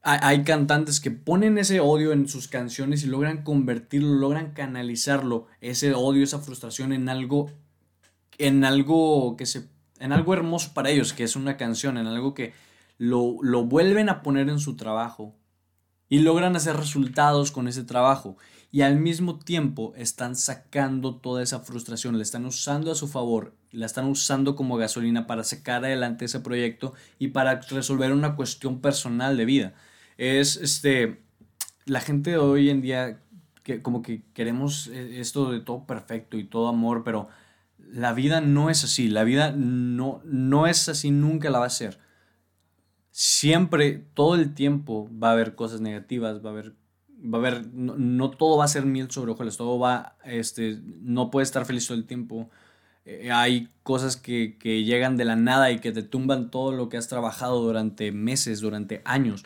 Hay 0.01 0.43
cantantes 0.43 1.00
que 1.00 1.12
ponen 1.12 1.60
ese 1.60 1.79
odio 1.79 2.12
en 2.12 2.27
sus 2.27 2.48
canciones 2.48 3.03
y 3.03 3.08
logran 3.08 3.43
convertirlo, 3.43 4.15
logran 4.15 4.53
canalizarlo, 4.53 5.46
ese 5.62 5.93
odio, 5.93 6.24
esa 6.24 6.39
frustración 6.39 6.91
en 6.91 7.08
algo, 7.08 7.51
en 8.39 8.65
algo 8.65 9.38
que 9.38 9.46
se, 9.46 9.69
en 10.00 10.12
algo 10.12 10.34
hermoso 10.34 10.72
para 10.74 10.89
ellos, 10.89 11.13
que 11.13 11.24
es 11.24 11.36
una 11.36 11.55
canción, 11.55 12.00
en 12.00 12.08
algo 12.08 12.34
que 12.34 12.53
lo, 12.98 13.38
lo 13.43 13.65
vuelven 13.65 14.10
a 14.10 14.24
poner 14.24 14.50
en 14.50 14.58
su 14.58 14.75
trabajo 14.75 15.36
y 16.08 16.17
logran 16.17 16.55
hacer 16.55 16.75
resultados 16.75 17.51
con 17.51 17.67
ese 17.67 17.84
trabajo. 17.84 18.38
Y 18.72 18.81
al 18.81 18.98
mismo 18.98 19.38
tiempo 19.38 19.93
están 19.96 20.36
sacando 20.36 21.15
toda 21.15 21.43
esa 21.43 21.60
frustración, 21.60 22.17
la 22.17 22.24
están 22.24 22.48
usando 22.48 22.91
a 22.91 22.96
su 22.96 23.08
favor, 23.08 23.53
la 23.72 23.86
están 23.86 24.06
usando 24.06 24.56
como 24.56 24.78
gasolina 24.78 25.28
para 25.28 25.44
sacar 25.44 25.86
adelante 25.86 26.26
ese 26.26 26.40
proyecto 26.40 26.94
y 27.18 27.30
para 27.30 27.62
resolver 27.62 28.12
una 28.12 28.36
cuestión 28.36 28.82
personal 28.82 29.38
de 29.38 29.46
vida. 29.46 29.74
Es 30.18 30.58
este 30.58 31.22
la 31.86 32.02
gente 32.02 32.38
hoy 32.38 32.70
en 32.70 32.82
día 32.82 33.22
que 33.64 33.82
como 33.82 34.02
que 34.02 34.24
queremos 34.34 34.88
eh, 34.88 35.20
esto 35.20 35.52
de 35.52 35.60
todo 35.60 35.86
perfecto 35.86 36.38
y 36.38 36.44
todo 36.44 36.68
amor, 36.68 37.04
pero 37.04 37.30
la 37.78 38.14
vida 38.14 38.42
no 38.42 38.70
es 38.70 38.84
así, 38.84 39.08
la 39.08 39.24
vida 39.24 39.52
no 39.52 40.22
no 40.26 40.68
es 40.68 40.90
así, 40.90 41.12
nunca 41.12 41.50
la 41.50 41.60
va 41.60 41.66
a 41.66 41.70
ser 41.70 42.00
siempre, 43.22 44.08
todo 44.14 44.36
el 44.36 44.54
tiempo 44.54 45.10
va 45.12 45.30
a 45.30 45.34
haber 45.34 45.54
cosas 45.56 45.82
negativas, 45.82 46.44
va 46.44 46.52
a 46.52 46.54
haber, 46.54 46.76
va 47.22 47.38
a 47.38 47.42
haber, 47.42 47.68
no, 47.74 48.32
todo 48.32 48.58
va 48.58 48.64
a 48.64 48.70
ser 48.70 48.86
miel 48.86 49.12
sobre 49.12 49.34
hojuelas, 49.34 49.58
todo 49.58 49.78
va, 49.78 50.16
este, 50.24 50.80
no 51.02 51.30
puede 51.30 51.44
estar 51.44 51.66
feliz 51.66 51.86
todo 51.86 51.98
el 51.98 52.06
tiempo. 52.06 52.50
Eh, 53.10 53.32
hay 53.32 53.70
cosas 53.84 54.18
que, 54.18 54.58
que 54.58 54.84
llegan 54.84 55.18
de 55.18 55.25
la 55.25 55.36
nada 55.36 55.72
y 55.72 55.80
que 55.80 55.92
te 55.92 56.04
tumban 56.04 56.51
todo 56.51 56.72
lo 56.72 56.89
que 56.89 56.98
has 56.98 57.08
trabajado 57.08 57.62
durante 57.62 58.12
meses, 58.12 58.60
durante 58.60 59.01
años. 59.06 59.46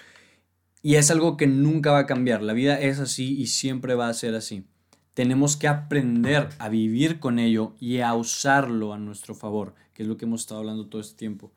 Y 0.81 0.95
es 0.95 1.11
algo 1.11 1.37
que 1.37 1.47
nunca 1.47 1.91
va 1.91 1.99
a 1.99 2.05
cambiar. 2.05 2.41
La 2.41 2.53
vida 2.53 2.79
es 2.79 2.99
así 2.99 3.39
y 3.39 3.47
siempre 3.47 3.95
va 3.95 4.09
a 4.09 4.13
ser 4.13 4.35
así. 4.35 4.65
Tenemos 5.13 5.57
que 5.57 5.67
aprender 5.67 6.49
a 6.59 6.69
vivir 6.69 7.19
con 7.19 7.39
ello 7.39 7.75
y 7.79 7.99
a 7.99 8.13
usarlo 8.13 8.93
a 8.93 8.97
nuestro 8.97 9.35
favor, 9.35 9.75
que 9.93 10.03
es 10.03 10.09
lo 10.09 10.17
que 10.17 10.25
hemos 10.25 10.41
estado 10.41 10.59
hablando 10.59 10.87
todo 10.87 11.01
este 11.01 11.17
tiempo 11.17 11.53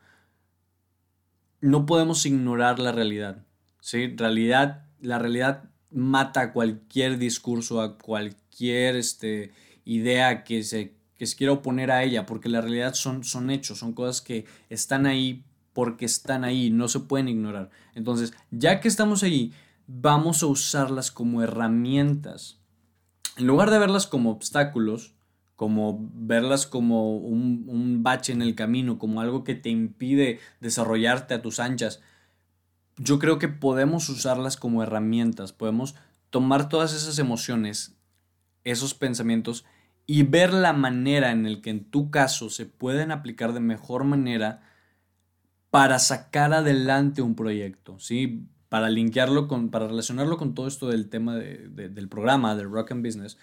no 1.61 1.87
podemos 1.87 2.25
ignorar 2.27 2.79
la 2.79 2.93
realidad. 2.93 3.45
¿sí? 3.81 4.15
Realidad, 4.17 4.85
la 5.01 5.19
realidad 5.19 5.71
mata 5.91 6.53
cualquier 6.53 7.19
discurso, 7.19 7.81
a 7.81 7.99
cualquier 7.99 8.97
este, 8.97 9.53
idea 9.85 10.45
que 10.45 10.63
se, 10.63 10.95
que 11.17 11.27
se 11.27 11.37
quiera 11.37 11.53
oponer 11.53 11.91
a 11.91 12.03
ella, 12.03 12.27
porque 12.27 12.49
la 12.49 12.61
realidad 12.61 12.95
son, 12.95 13.25
son 13.25 13.51
hechos, 13.51 13.79
son 13.79 13.93
cosas 13.93 14.21
que 14.21 14.45
están 14.69 15.07
ahí 15.07 15.45
porque 15.77 16.07
están 16.07 16.43
ahí, 16.45 16.71
no 16.71 16.89
se 16.89 17.01
pueden 17.01 17.29
ignorar. 17.29 17.69
Entonces, 17.95 18.33
ya 18.51 18.81
que 18.81 18.89
estamos 18.89 19.23
ahí, 19.23 19.53
vamos 19.87 20.43
a 20.43 20.47
usarlas 20.47 21.11
como 21.11 21.43
herramientas. 21.43 22.59
En 23.37 23.47
lugar 23.47 23.71
de 23.71 23.79
verlas 23.79 24.07
como 24.07 24.31
obstáculos, 24.31 25.17
como 25.55 26.09
verlas 26.15 26.67
como 26.67 27.17
un, 27.19 28.03
bache 28.03 28.33
en 28.33 28.41
el 28.41 28.55
camino, 28.55 28.99
como 28.99 29.21
algo 29.21 29.45
que 29.45 29.55
te 29.55 29.69
impide 29.69 30.39
desarrollarte 30.61 31.35
a 31.35 31.43
tus 31.43 31.61
anchas. 31.61 32.01
Yo 32.97 33.19
creo 33.19 33.39
que 33.39 33.49
podemos 33.49 34.09
usarlas 34.09 34.57
como 34.57 34.83
herramientas, 34.83 35.53
podemos 35.53 35.95
tomar 36.31 36.71
todas 36.71 36.95
esas 36.95 37.19
emociones, 37.19 37.97
esos 38.65 38.95
pensamientos 38.95 39.67
y 40.07 40.23
ver 40.23 40.53
la 40.53 40.73
manera 40.73 41.33
en 41.33 41.47
el 41.47 41.61
que 41.61 41.71
en 41.71 41.85
tu 41.85 42.11
caso 42.11 42.49
se 42.49 42.67
pueden 42.67 43.11
aplicar 43.11 43.53
de 43.53 43.61
mejor 43.61 44.05
manera 44.05 44.63
para 45.71 45.99
sacar 45.99 46.53
adelante 46.53 47.23
un 47.23 47.35
proyecto, 47.35 47.99
¿sí? 47.99 48.47
Para 48.69 48.89
linkearlo 48.89 49.49
con, 49.49 49.71
para 49.71 49.89
relacionarlo 49.89 50.37
con 50.37 50.55
todo 50.55 50.69
esto 50.69 50.89
del 50.89 51.09
tema 51.09 51.37
del 51.37 52.09
programa, 52.09 52.55
del 52.55 52.71
Rock 52.71 52.93
and 52.93 53.05
Business, 53.05 53.37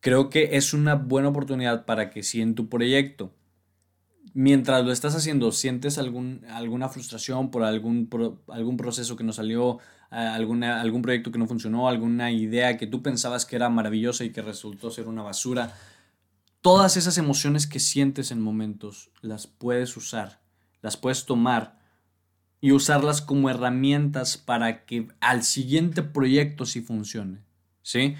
creo 0.00 0.30
que 0.30 0.56
es 0.56 0.72
una 0.72 0.94
buena 0.94 1.28
oportunidad 1.28 1.84
para 1.84 2.10
que 2.10 2.22
si 2.22 2.40
en 2.40 2.54
tu 2.54 2.68
proyecto, 2.68 3.34
mientras 4.36 4.84
lo 4.84 4.92
estás 4.92 5.14
haciendo, 5.14 5.50
sientes 5.50 5.96
algún, 5.96 6.44
alguna 6.50 6.90
frustración 6.90 7.50
por 7.50 7.64
algún, 7.64 8.08
algún 8.48 8.76
proceso 8.76 9.16
que 9.16 9.24
no 9.24 9.32
salió, 9.32 9.78
alguna, 10.10 10.82
algún 10.82 11.00
proyecto 11.00 11.32
que 11.32 11.38
no 11.38 11.46
funcionó, 11.46 11.88
alguna 11.88 12.30
idea 12.30 12.76
que 12.76 12.86
tú 12.86 13.02
pensabas 13.02 13.46
que 13.46 13.56
era 13.56 13.70
maravillosa 13.70 14.24
y 14.24 14.32
que 14.32 14.42
resultó 14.42 14.90
ser 14.90 15.08
una 15.08 15.22
basura, 15.22 15.74
todas 16.60 16.98
esas 16.98 17.16
emociones 17.16 17.66
que 17.66 17.80
sientes 17.80 18.30
en 18.30 18.42
momentos 18.42 19.10
las 19.22 19.46
puedes 19.46 19.96
usar, 19.96 20.42
las 20.82 20.98
puedes 20.98 21.24
tomar 21.24 21.78
y 22.60 22.72
usarlas 22.72 23.22
como 23.22 23.48
herramientas 23.48 24.36
para 24.36 24.84
que 24.84 25.08
al 25.20 25.44
siguiente 25.44 26.02
proyecto 26.02 26.66
sí 26.66 26.82
funcione. 26.82 27.40
¿Sí? 27.82 28.16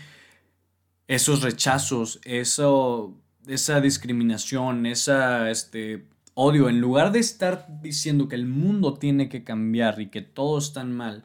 esos 1.09 1.43
rechazos, 1.43 2.21
eso, 2.25 3.15
esa 3.47 3.81
discriminación, 3.81 4.87
esa, 4.87 5.51
este, 5.51 6.07
odio, 6.35 6.69
en 6.69 6.81
lugar 6.81 7.13
de 7.13 7.21
estar 7.21 7.67
diciendo 7.81 8.29
que 8.29 8.37
el 8.37 8.47
mundo 8.47 8.95
tiene 8.95 9.29
que 9.29 9.45
cambiar 9.45 10.01
y 10.01 10.09
que 10.09 10.23
todos 10.23 10.69
están 10.69 10.93
mal, 10.93 11.25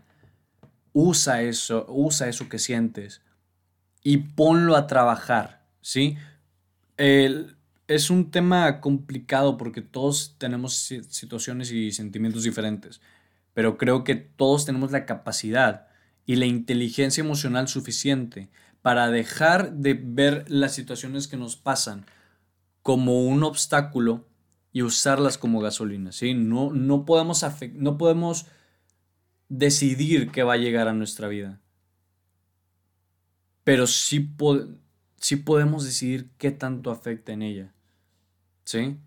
usa 0.94 1.42
eso, 1.42 1.86
usa 1.90 2.30
eso 2.30 2.50
que 2.50 2.60
sientes 2.60 3.22
y 4.04 4.18
ponlo 4.18 4.76
a 4.76 4.88
trabajar, 4.88 5.66
¿sí? 5.82 6.18
es 6.98 8.10
un 8.10 8.30
tema 8.30 8.80
complicado 8.80 9.58
porque 9.58 9.82
todos 9.82 10.36
tenemos 10.38 10.76
situaciones 11.10 11.72
y 11.72 11.92
sentimientos 11.92 12.44
diferentes, 12.44 13.02
pero 13.54 13.78
creo 13.78 14.04
que 14.04 14.16
todos 14.16 14.66
tenemos 14.66 14.92
la 14.92 15.06
capacidad 15.06 15.88
y 16.26 16.36
la 16.36 16.46
inteligencia 16.46 17.22
emocional 17.22 17.68
suficiente 17.68 18.50
para 18.82 19.10
dejar 19.10 19.74
de 19.74 19.94
ver 19.94 20.46
las 20.50 20.74
situaciones 20.74 21.28
que 21.28 21.38
nos 21.38 21.56
pasan 21.56 22.06
como 22.82 23.26
un 23.26 23.44
obstáculo 23.44 24.28
y 24.72 24.82
usarlas 24.82 25.38
como 25.38 25.60
gasolina, 25.60 26.12
¿sí? 26.12 26.34
No, 26.34 26.72
no, 26.72 27.06
podemos, 27.06 27.46
no 27.74 27.98
podemos 27.98 28.48
decidir 29.50 30.32
qué 30.32 30.44
va 30.44 30.54
a 30.54 30.58
llegar 30.58 30.88
a 30.88 30.94
nuestra 30.94 31.28
vida, 31.28 31.62
pero 33.64 33.86
sí, 33.86 34.34
sí 35.18 35.36
podemos 35.36 35.86
decidir 35.86 36.32
qué 36.38 36.52
tanto 36.52 36.90
afecta 36.90 37.34
en 37.34 37.42
ella, 37.42 37.74
¿sí? 38.64 38.98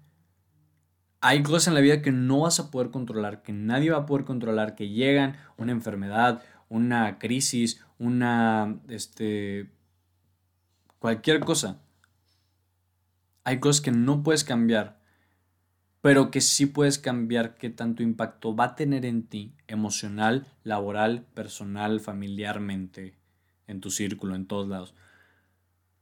Hay 1.20 1.42
cosas 1.42 1.68
en 1.68 1.74
la 1.74 1.80
vida 1.80 2.02
que 2.02 2.12
no 2.12 2.40
vas 2.40 2.60
a 2.60 2.70
poder 2.70 2.90
controlar, 2.90 3.42
que 3.42 3.54
nadie 3.54 3.90
va 3.90 3.98
a 3.98 4.06
poder 4.06 4.26
controlar, 4.26 4.74
que 4.74 4.90
llegan, 4.90 5.38
una 5.56 5.72
enfermedad, 5.72 6.42
una 6.68 7.18
crisis, 7.18 7.80
una, 7.98 8.80
este, 8.88 9.70
cualquier 10.98 11.40
cosa. 11.40 11.80
Hay 13.44 13.60
cosas 13.60 13.80
que 13.80 13.90
no 13.90 14.22
puedes 14.22 14.44
cambiar, 14.44 15.00
pero 16.00 16.30
que 16.30 16.40
sí 16.40 16.66
puedes 16.66 16.98
cambiar 16.98 17.56
qué 17.56 17.70
tanto 17.70 18.02
impacto 18.02 18.54
va 18.54 18.64
a 18.64 18.74
tener 18.74 19.04
en 19.04 19.26
ti, 19.26 19.54
emocional, 19.66 20.46
laboral, 20.62 21.24
personal, 21.34 22.00
familiarmente, 22.00 23.18
en 23.66 23.80
tu 23.80 23.90
círculo, 23.90 24.34
en 24.34 24.46
todos 24.46 24.68
lados. 24.68 24.94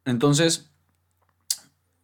Entonces, 0.04 0.72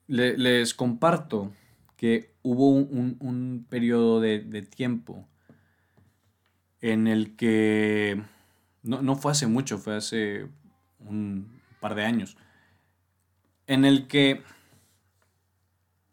les 0.07 0.75
comparto 0.75 1.52
que 1.97 2.35
hubo 2.42 2.71
un, 2.71 3.66
periodo 3.68 4.21
de, 4.21 4.40
de 4.40 4.62
tiempo 4.62 5.28
en 6.80 7.09
el 7.09 7.37
que 7.37 8.23
no, 8.82 9.16
fue 9.16 9.32
hace 9.32 9.47
mucho, 9.47 9.78
fue 9.78 9.97
hace 9.97 10.47
un 11.00 11.61
par 11.80 11.94
de 11.94 12.04
años, 12.04 12.37
en 13.66 13.85
el 13.85 14.06
que 14.06 14.42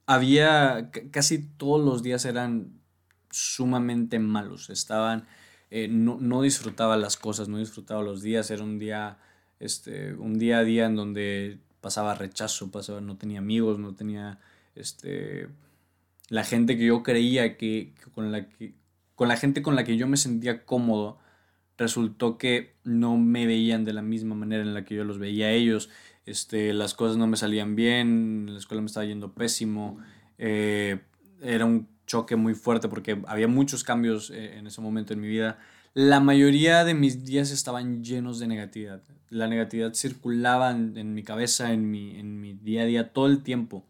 había, 0.05 0.91
casi 1.11 1.39
todos 1.39 1.83
los 1.83 2.03
días 2.03 2.25
eran 2.25 2.79
sumamente 3.31 4.19
malos, 4.19 4.69
estaban, 4.69 5.27
eh, 5.71 5.87
no, 5.87 6.41
disfrutaba 6.41 6.97
las 6.97 7.17
cosas, 7.17 7.47
no 7.47 7.57
disfrutaba 7.57 8.03
los 8.03 8.21
días, 8.21 8.51
era 8.51 8.63
un 8.63 8.77
día, 8.79 9.17
este, 9.59 10.13
un 10.13 10.37
día 10.37 10.59
a 10.59 10.63
día 10.63 10.85
en 10.85 10.95
donde 10.95 11.59
pasaba 11.81 12.15
rechazo, 12.15 12.71
pasaba, 12.71 13.01
no 13.01 13.17
tenía 13.17 13.39
amigos, 13.39 13.79
no 13.79 13.95
tenía, 13.95 14.39
este, 14.75 15.47
la 16.29 16.43
gente 16.43 16.77
que 16.77 16.85
yo 16.85 17.03
creía 17.03 17.57
que, 17.57 17.93
con 18.13 18.31
la 18.31 18.47
que 18.49 18.73
con 19.15 19.27
la 19.29 19.37
gente 19.37 19.61
con 19.61 19.75
la 19.75 19.83
que 19.83 19.97
yo 19.97 20.07
me 20.07 20.17
sentía 20.17 20.65
cómodo 20.65 21.17
resultó 21.77 22.37
que 22.37 22.75
no 22.83 23.17
me 23.17 23.45
veían 23.45 23.85
de 23.85 23.93
la 23.93 24.01
misma 24.01 24.35
manera 24.35 24.63
en 24.63 24.73
la 24.73 24.85
que 24.85 24.95
yo 24.95 25.03
los 25.03 25.19
veía 25.19 25.47
a 25.47 25.51
ellos 25.51 25.89
este, 26.25 26.73
las 26.73 26.93
cosas 26.93 27.17
no 27.17 27.27
me 27.27 27.37
salían 27.37 27.75
bien, 27.75 28.47
la 28.51 28.57
escuela 28.57 28.81
me 28.81 28.87
estaba 28.87 29.05
yendo 29.05 29.33
pésimo, 29.33 29.99
eh, 30.37 30.99
era 31.41 31.65
un 31.65 31.87
choque 32.07 32.35
muy 32.35 32.55
fuerte 32.55 32.87
porque 32.89 33.21
había 33.27 33.47
muchos 33.47 33.83
cambios 33.83 34.31
eh, 34.31 34.57
en 34.57 34.67
ese 34.67 34.81
momento 34.81 35.13
en 35.13 35.21
mi 35.21 35.27
vida. 35.27 35.59
La 35.93 36.19
mayoría 36.19 36.83
de 36.83 36.93
mis 36.93 37.23
días 37.25 37.51
estaban 37.51 38.03
llenos 38.03 38.39
de 38.39 38.47
negatividad. 38.47 39.03
La 39.29 39.47
negatividad 39.47 39.93
circulaba 39.93 40.71
en, 40.71 41.13
mi 41.13 41.23
cabeza, 41.23 41.71
en 41.71 41.89
mi, 41.89 42.19
en 42.19 42.41
mi 42.41 42.53
día 42.53 42.81
a 42.81 42.85
día, 42.85 43.13
todo 43.13 43.27
el 43.27 43.43
tiempo. 43.43 43.85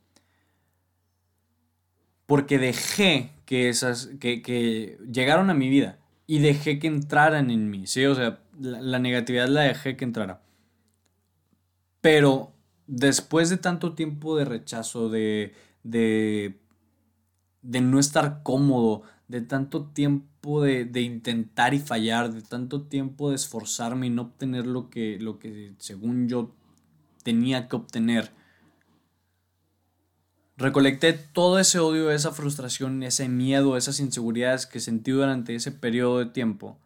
Porque 2.25 2.59
dejé 2.59 3.31
que 3.45 3.69
esas, 3.69 4.07
que, 4.19 4.41
que 4.41 4.97
llegaron 5.11 5.49
a 5.49 5.53
mi 5.53 5.69
vida 5.69 5.99
y 6.27 6.39
dejé 6.39 6.79
que 6.79 6.87
entraran 6.87 7.51
en 7.51 7.69
mí, 7.69 7.87
¿sí? 7.87 8.05
O 8.05 8.15
sea, 8.15 8.39
la, 8.59 8.99
negatividad 8.99 9.47
la 9.47 9.61
dejé 9.61 9.95
que 9.95 10.05
entrara. 10.05 10.41
Pero 12.01 12.53
después 12.87 13.49
de 13.49 13.57
tanto 13.57 13.93
tiempo 13.93 14.37
de 14.37 14.45
rechazo, 14.45 15.09
de, 15.09 15.53
de, 15.83 16.59
de 17.61 17.81
no 17.81 17.99
estar 17.99 18.41
cómodo, 18.43 19.03
de 19.27 19.41
tanto 19.41 19.85
tiempo 19.87 20.61
de, 20.61 20.85
de, 20.85 21.01
intentar 21.01 21.73
y 21.73 21.79
fallar, 21.79 22.31
de 22.31 22.41
tanto 22.41 22.83
tiempo 22.83 23.29
de 23.29 23.35
esforzarme 23.35 24.07
y 24.07 24.11
no 24.11 24.23
obtener 24.23 24.67
lo 24.67 24.89
que, 24.89 25.19
lo 25.19 25.39
que 25.39 25.73
según 25.79 26.27
yo 26.27 26.55
tenía 27.23 27.67
que 27.67 27.75
obtener, 27.75 28.31
recolecté 30.57 31.13
todo 31.13 31.59
ese 31.59 31.79
odio, 31.79 32.11
esa 32.11 32.31
frustración, 32.31 33.03
ese 33.03 33.27
miedo, 33.29 33.77
esas 33.77 33.99
inseguridades 33.99 34.65
que 34.65 34.79
sentí 34.79 35.11
durante 35.11 35.55
ese 35.55 35.71
periodo 35.71 36.19
de 36.19 36.27
tiempo 36.27 36.79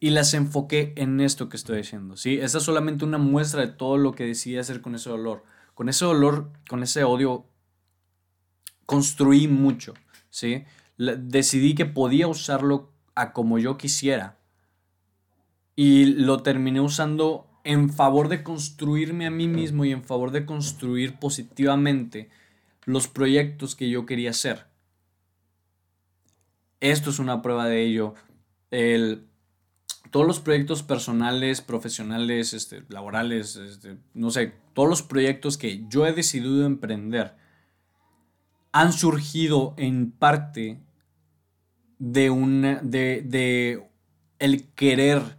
y 0.00 0.10
las 0.10 0.32
enfoqué 0.34 0.92
en 0.96 1.20
esto 1.20 1.48
que 1.48 1.56
estoy 1.56 1.78
diciendo, 1.78 2.16
¿sí? 2.16 2.38
Esta 2.40 2.58
es 2.58 2.64
solamente 2.64 3.04
una 3.04 3.18
muestra 3.18 3.62
de 3.62 3.72
todo 3.72 3.96
lo 3.96 4.12
que 4.12 4.24
decidí 4.24 4.56
hacer 4.56 4.80
con 4.80 4.94
ese 4.94 5.10
dolor. 5.10 5.42
Con 5.74 5.88
ese 5.88 6.04
dolor, 6.04 6.52
con 6.68 6.82
ese 6.82 7.02
odio, 7.04 7.46
construí 8.86 9.48
mucho, 9.48 9.94
¿sí? 10.30 10.64
decidí 10.98 11.74
que 11.76 11.86
podía 11.86 12.26
usarlo 12.26 12.92
a 13.14 13.32
como 13.32 13.58
yo 13.58 13.78
quisiera. 13.78 14.38
Y 15.76 16.06
lo 16.06 16.42
terminé 16.42 16.80
usando 16.80 17.47
en 17.68 17.90
favor 17.90 18.30
de 18.30 18.42
construirme 18.42 19.26
a 19.26 19.30
mí 19.30 19.46
mismo 19.46 19.84
y 19.84 19.92
en 19.92 20.02
favor 20.02 20.30
de 20.30 20.46
construir 20.46 21.18
positivamente 21.18 22.30
los 22.86 23.08
proyectos 23.08 23.76
que 23.76 23.90
yo 23.90 24.06
quería 24.06 24.30
hacer. 24.30 24.68
Esto 26.80 27.10
es 27.10 27.18
una 27.18 27.42
prueba 27.42 27.66
de 27.68 27.84
ello. 27.84 28.14
El 28.70 29.26
todos 30.10 30.26
los 30.26 30.40
proyectos 30.40 30.82
personales, 30.82 31.60
profesionales, 31.60 32.54
este, 32.54 32.84
laborales, 32.88 33.56
este, 33.56 33.98
no 34.14 34.30
sé, 34.30 34.54
todos 34.72 34.88
los 34.88 35.02
proyectos 35.02 35.58
que 35.58 35.84
yo 35.90 36.06
he 36.06 36.14
decidido 36.14 36.64
emprender 36.64 37.34
han 38.72 38.94
surgido 38.94 39.74
en 39.76 40.10
parte 40.10 40.80
de 41.98 42.30
una, 42.30 42.76
de, 42.76 43.20
de 43.20 43.86
el 44.38 44.68
querer 44.72 45.37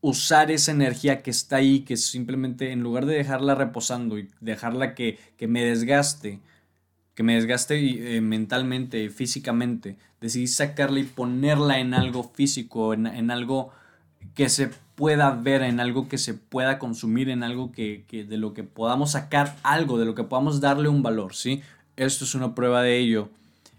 usar 0.00 0.50
esa 0.50 0.72
energía 0.72 1.22
que 1.22 1.30
está 1.30 1.56
ahí, 1.56 1.80
que 1.80 1.96
simplemente 1.96 2.72
en 2.72 2.82
lugar 2.82 3.06
de 3.06 3.16
dejarla 3.16 3.54
reposando 3.54 4.18
y 4.18 4.28
dejarla 4.40 4.94
que, 4.94 5.18
que 5.36 5.48
me 5.48 5.64
desgaste, 5.64 6.40
que 7.14 7.24
me 7.24 7.34
desgaste 7.34 8.16
eh, 8.16 8.20
mentalmente, 8.20 9.10
físicamente, 9.10 9.96
decidí 10.20 10.46
sacarla 10.46 11.00
y 11.00 11.04
ponerla 11.04 11.80
en 11.80 11.94
algo 11.94 12.22
físico, 12.22 12.94
en, 12.94 13.30
algo 13.32 13.72
que 14.34 14.48
se 14.48 14.70
pueda 14.94 15.32
ver, 15.32 15.62
en 15.62 15.80
algo 15.80 16.08
que 16.08 16.16
se 16.16 16.34
pueda 16.34 16.78
consumir, 16.78 17.28
en 17.28 17.42
algo 17.42 17.72
que, 17.72 18.04
de 18.08 18.36
lo 18.36 18.54
que 18.54 18.62
podamos 18.62 19.12
sacar 19.12 19.56
algo, 19.64 19.98
de 19.98 20.06
lo 20.06 20.14
que 20.14 20.22
podamos 20.22 20.60
darle 20.60 20.88
un 20.88 21.02
valor, 21.02 21.34
¿sí? 21.34 21.60
Esto 21.96 22.24
es 22.24 22.36
una 22.36 22.54
prueba 22.54 22.82
de 22.82 22.98
ello. 22.98 23.30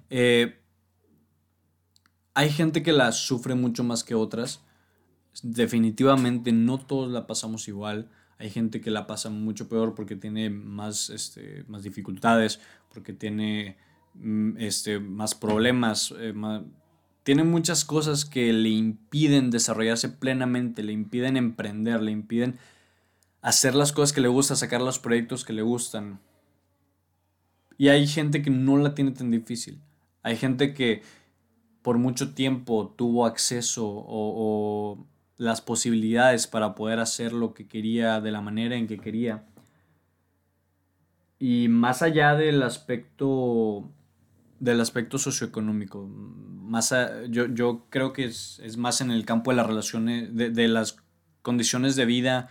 Eh, 0.09 0.57
hay 2.33 2.49
gente 2.49 2.83
que 2.83 2.91
la 2.91 3.13
sufre 3.13 3.55
mucho 3.55 3.85
más 3.85 4.03
que 4.03 4.15
otras. 4.15 4.61
Definitivamente 5.43 6.51
no 6.51 6.77
todos 6.77 7.11
la 7.11 7.27
pasamos 7.27 7.67
igual. 7.67 8.09
Hay 8.39 8.49
gente 8.49 8.81
que 8.81 8.91
la 8.91 9.07
pasa 9.07 9.29
mucho 9.29 9.67
peor 9.67 9.95
porque 9.95 10.15
tiene 10.15 10.49
más, 10.49 11.09
este, 11.09 11.65
más 11.67 11.83
dificultades, 11.83 12.59
porque 12.93 13.13
tiene 13.13 13.77
mm, 14.15 14.57
este, 14.57 14.99
más 14.99 15.35
problemas, 15.35 16.13
eh, 16.17 16.33
tiene 17.23 17.43
muchas 17.43 17.85
cosas 17.85 18.25
que 18.25 18.53
le 18.53 18.69
impiden 18.69 19.51
desarrollarse 19.51 20.09
plenamente, 20.09 20.83
le 20.83 20.93
impiden 20.93 21.37
emprender, 21.37 22.01
le 22.01 22.11
impiden 22.11 22.57
hacer 23.41 23.75
las 23.75 23.91
cosas 23.91 24.13
que 24.13 24.21
le 24.21 24.29
gusta, 24.29 24.55
sacar 24.55 24.81
los 24.81 24.99
proyectos 24.99 25.45
que 25.45 25.53
le 25.53 25.61
gustan. 25.61 26.19
Y 27.77 27.89
hay 27.89 28.07
gente 28.07 28.41
que 28.41 28.49
no 28.49 28.77
la 28.77 28.95
tiene 28.95 29.11
tan 29.11 29.31
difícil. 29.31 29.81
Hay 30.23 30.37
gente 30.37 30.73
que 30.73 31.01
por 31.81 31.97
mucho 31.97 32.33
tiempo 32.33 32.93
tuvo 32.97 33.25
acceso 33.25 33.85
o 33.85 35.05
las 35.39 35.61
posibilidades 35.61 36.47
para 36.47 36.75
poder 36.75 36.99
hacer 36.99 37.31
lo 37.31 37.53
que 37.53 37.65
quería 37.65 38.19
de 38.19 38.29
la 38.29 38.41
manera 38.41 38.75
en 38.75 38.87
que 38.87 38.99
quería. 38.99 39.45
Y 41.39 41.69
más 41.69 42.01
allá 42.01 42.35
del 42.35 42.61
aspecto 42.61 43.89
del 44.59 44.81
aspecto 44.81 45.17
socioeconómico, 45.17 46.05
más 46.09 46.93
yo, 47.29 47.45
yo, 47.47 47.85
creo 47.89 48.11
que 48.11 48.25
es, 48.25 48.59
más 48.77 48.99
en 48.99 49.11
el 49.11 49.25
campo 49.25 49.51
de 49.51 49.57
las 49.57 49.65
relaciones, 49.65 50.35
de, 50.35 50.67
las 50.67 50.97
condiciones 51.41 51.95
de 51.95 52.05
vida, 52.05 52.49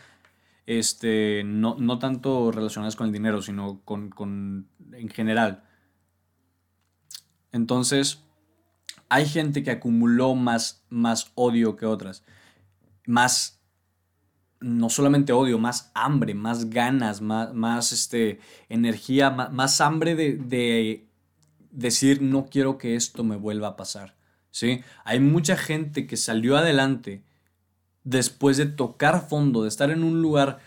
este, 0.64 1.42
no, 1.44 1.76
no, 1.78 1.98
tanto 1.98 2.50
relacionadas 2.50 2.96
con 2.96 3.08
el 3.08 3.12
dinero, 3.12 3.42
sino 3.42 3.82
con, 3.84 4.08
con, 4.08 4.66
en 4.92 5.10
general. 5.10 5.62
Entonces, 7.52 8.24
hay 9.10 9.26
gente 9.26 9.62
que 9.62 9.72
acumuló 9.72 10.34
más, 10.34 10.86
más 10.88 11.30
odio 11.34 11.76
que 11.76 11.84
otras 11.84 12.24
más, 13.08 13.62
no 14.60 14.90
solamente 14.90 15.32
odio, 15.32 15.58
más 15.58 15.90
hambre, 15.94 16.34
más 16.34 16.68
ganas, 16.68 17.20
más, 17.22 17.54
más 17.54 17.90
este, 17.90 18.38
energía, 18.68 19.30
más, 19.30 19.80
hambre 19.80 20.14
de, 20.14 21.06
decir 21.70 22.22
no 22.22 22.46
quiero 22.46 22.76
que 22.76 22.96
esto 22.96 23.24
me 23.24 23.36
vuelva 23.36 23.68
a 23.68 23.76
pasar. 23.76 24.14
¿sí? 24.50 24.82
Hay 25.04 25.20
mucha 25.20 25.56
gente 25.56 26.06
que 26.06 26.16
salió 26.16 26.56
adelante 26.56 27.22
después 28.04 28.58
de 28.58 28.66
tocar 28.66 29.26
fondo, 29.26 29.62
de 29.62 29.68
estar 29.68 29.90
en 29.90 30.04
un 30.04 30.20
lugar 30.20 30.58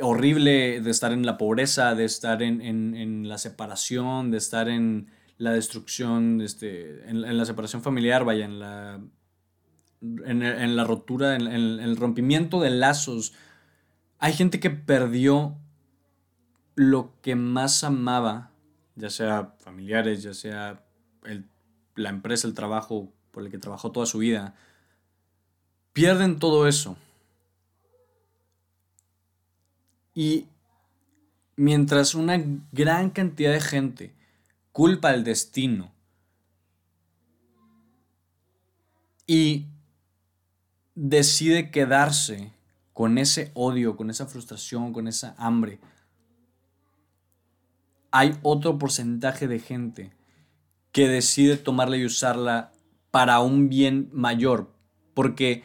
horrible, 0.00 0.80
de 0.80 0.90
estar 0.90 1.12
en 1.12 1.24
la 1.24 1.38
pobreza, 1.38 1.94
de 1.94 2.04
estar 2.04 2.42
en, 2.42 3.28
la 3.28 3.38
separación, 3.38 4.30
de 4.30 4.38
estar 4.38 4.68
en 4.68 5.08
la 5.38 5.52
destrucción, 5.52 6.42
este, 6.42 7.08
en, 7.08 7.24
en, 7.24 7.38
la 7.38 7.46
separación 7.46 7.82
familiar, 7.82 8.24
vaya, 8.24 8.44
en 8.44 8.58
la 8.58 9.00
en, 10.00 10.76
la 10.76 10.84
rotura, 10.84 11.36
en, 11.36 11.46
el 11.46 11.96
rompimiento 11.96 12.60
de 12.60 12.70
lazos. 12.70 13.34
Hay 14.18 14.32
gente 14.32 14.60
que 14.60 14.70
perdió 14.70 15.56
lo 16.74 17.12
que 17.22 17.34
más 17.34 17.84
amaba, 17.84 18.50
ya 18.96 19.10
sea 19.10 19.54
familiares, 19.58 20.22
ya 20.22 20.34
sea 20.34 20.84
la 21.94 22.08
empresa, 22.08 22.46
el 22.46 22.54
trabajo 22.54 23.12
por 23.30 23.44
el 23.44 23.50
que 23.50 23.58
trabajó 23.58 23.92
toda 23.92 24.06
su 24.06 24.18
vida. 24.18 24.54
Pierden 25.92 26.38
todo 26.38 26.66
eso. 26.66 26.96
Y 30.14 30.46
mientras 31.56 32.14
una 32.14 32.42
gran 32.72 33.10
cantidad 33.10 33.52
de 33.52 33.60
gente 33.60 34.14
culpa 34.72 35.12
el 35.12 35.24
destino 35.24 35.92
y 39.26 39.66
decide 41.02 41.70
quedarse 41.70 42.52
con 42.92 43.16
ese 43.16 43.52
odio, 43.54 43.96
con 43.96 44.10
esa 44.10 44.26
frustración, 44.26 44.92
con 44.92 45.08
esa 45.08 45.34
hambre, 45.38 45.80
hay 48.10 48.36
otro 48.42 48.78
porcentaje 48.78 49.48
de 49.48 49.60
gente 49.60 50.12
que 50.92 51.08
decide 51.08 51.56
tomarla 51.56 51.96
y 51.96 52.04
usarla 52.04 52.72
para 53.10 53.40
un 53.40 53.70
bien 53.70 54.10
mayor. 54.12 54.74
Porque 55.14 55.64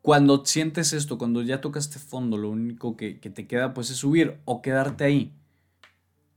cuando 0.00 0.44
sientes 0.44 0.92
esto, 0.92 1.18
cuando 1.18 1.42
ya 1.42 1.60
tocaste 1.60 1.98
fondo, 1.98 2.36
lo 2.36 2.50
único 2.50 2.96
que, 2.96 3.14
te 3.14 3.48
queda 3.48 3.74
pues 3.74 3.90
es 3.90 3.96
subir 3.96 4.38
o 4.44 4.62
quedarte 4.62 5.02
ahí. 5.02 5.32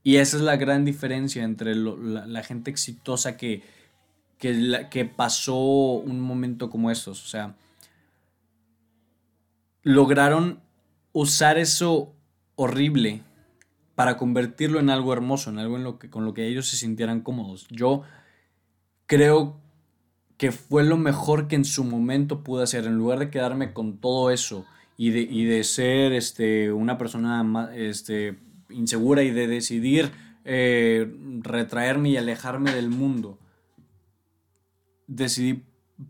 Y 0.02 0.16
esa 0.16 0.36
es 0.36 0.42
la 0.42 0.56
gran 0.56 0.84
diferencia 0.84 1.44
entre 1.44 1.76
la, 1.76 2.42
gente 2.42 2.72
exitosa 2.72 3.36
que, 3.36 3.62
que 4.38 5.04
pasó 5.16 5.56
un 5.56 6.20
momento 6.20 6.70
como 6.70 6.90
estos. 6.90 7.22
O 7.22 7.28
sea, 7.28 7.54
lograron 9.84 10.60
usar 11.12 11.58
eso 11.58 12.12
horrible 12.56 13.22
para 13.94 14.16
convertirlo 14.16 14.80
en 14.80 14.90
algo 14.90 15.12
hermoso, 15.12 15.50
en 15.50 15.58
algo 15.58 15.76
en 15.76 15.84
lo 15.84 15.98
que, 15.98 16.10
con 16.10 16.24
lo 16.24 16.34
que 16.34 16.48
ellos 16.48 16.66
se 16.66 16.76
sintieran 16.76 17.20
cómodos. 17.20 17.68
Yo 17.70 18.02
creo 19.06 19.60
que 20.36 20.50
fue 20.50 20.82
lo 20.82 20.96
mejor 20.96 21.46
que 21.46 21.54
en 21.54 21.64
su 21.64 21.84
momento 21.84 22.42
pude 22.42 22.64
hacer, 22.64 22.86
en 22.86 22.96
lugar 22.96 23.20
de 23.20 23.30
quedarme 23.30 23.72
con 23.72 23.98
todo 23.98 24.30
eso 24.30 24.66
y 24.96 25.10
de, 25.10 25.26
de 25.26 25.64
ser 25.64 26.12
este, 26.12 26.72
una 26.72 26.98
persona 26.98 27.70
este, 27.74 28.38
insegura 28.70 29.22
y 29.22 29.30
de 29.30 29.46
decidir 29.46 30.10
eh, 30.44 31.14
retraerme 31.40 32.10
y 32.10 32.16
alejarme 32.16 32.72
del 32.72 32.90
mundo, 32.90 33.38
decidí 35.06 35.62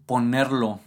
ponerlo 0.06 0.80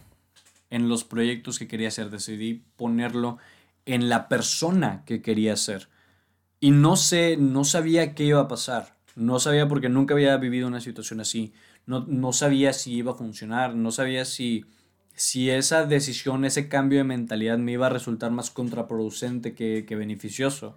en 0.70 0.88
los 0.88 1.04
proyectos 1.04 1.58
que 1.58 1.68
quería 1.68 1.88
hacer, 1.88 2.10
decidí 2.10 2.62
ponerlo 2.76 3.38
en 3.86 4.08
la 4.08 4.28
persona 4.28 5.02
que 5.06 5.22
quería 5.22 5.56
ser. 5.56 5.88
Y 6.60 6.72
no 6.72 6.96
sé, 6.96 7.36
no 7.38 7.64
sabía 7.64 8.14
qué 8.14 8.24
iba 8.24 8.40
a 8.40 8.48
pasar. 8.48 8.96
No 9.14 9.38
sabía 9.40 9.68
porque 9.68 9.88
nunca 9.88 10.14
había 10.14 10.36
vivido 10.36 10.68
una 10.68 10.80
situación 10.80 11.20
así. 11.20 11.52
No, 11.86 12.04
no 12.06 12.32
sabía 12.32 12.72
si 12.72 12.94
iba 12.94 13.12
a 13.12 13.16
funcionar. 13.16 13.74
No 13.74 13.90
sabía 13.90 14.24
si, 14.24 14.64
si 15.14 15.50
esa 15.50 15.86
decisión, 15.86 16.44
ese 16.44 16.68
cambio 16.68 16.98
de 16.98 17.04
mentalidad 17.04 17.58
me 17.58 17.72
iba 17.72 17.86
a 17.86 17.90
resultar 17.90 18.30
más 18.30 18.50
contraproducente 18.50 19.54
que, 19.54 19.84
que 19.86 19.96
beneficioso. 19.96 20.76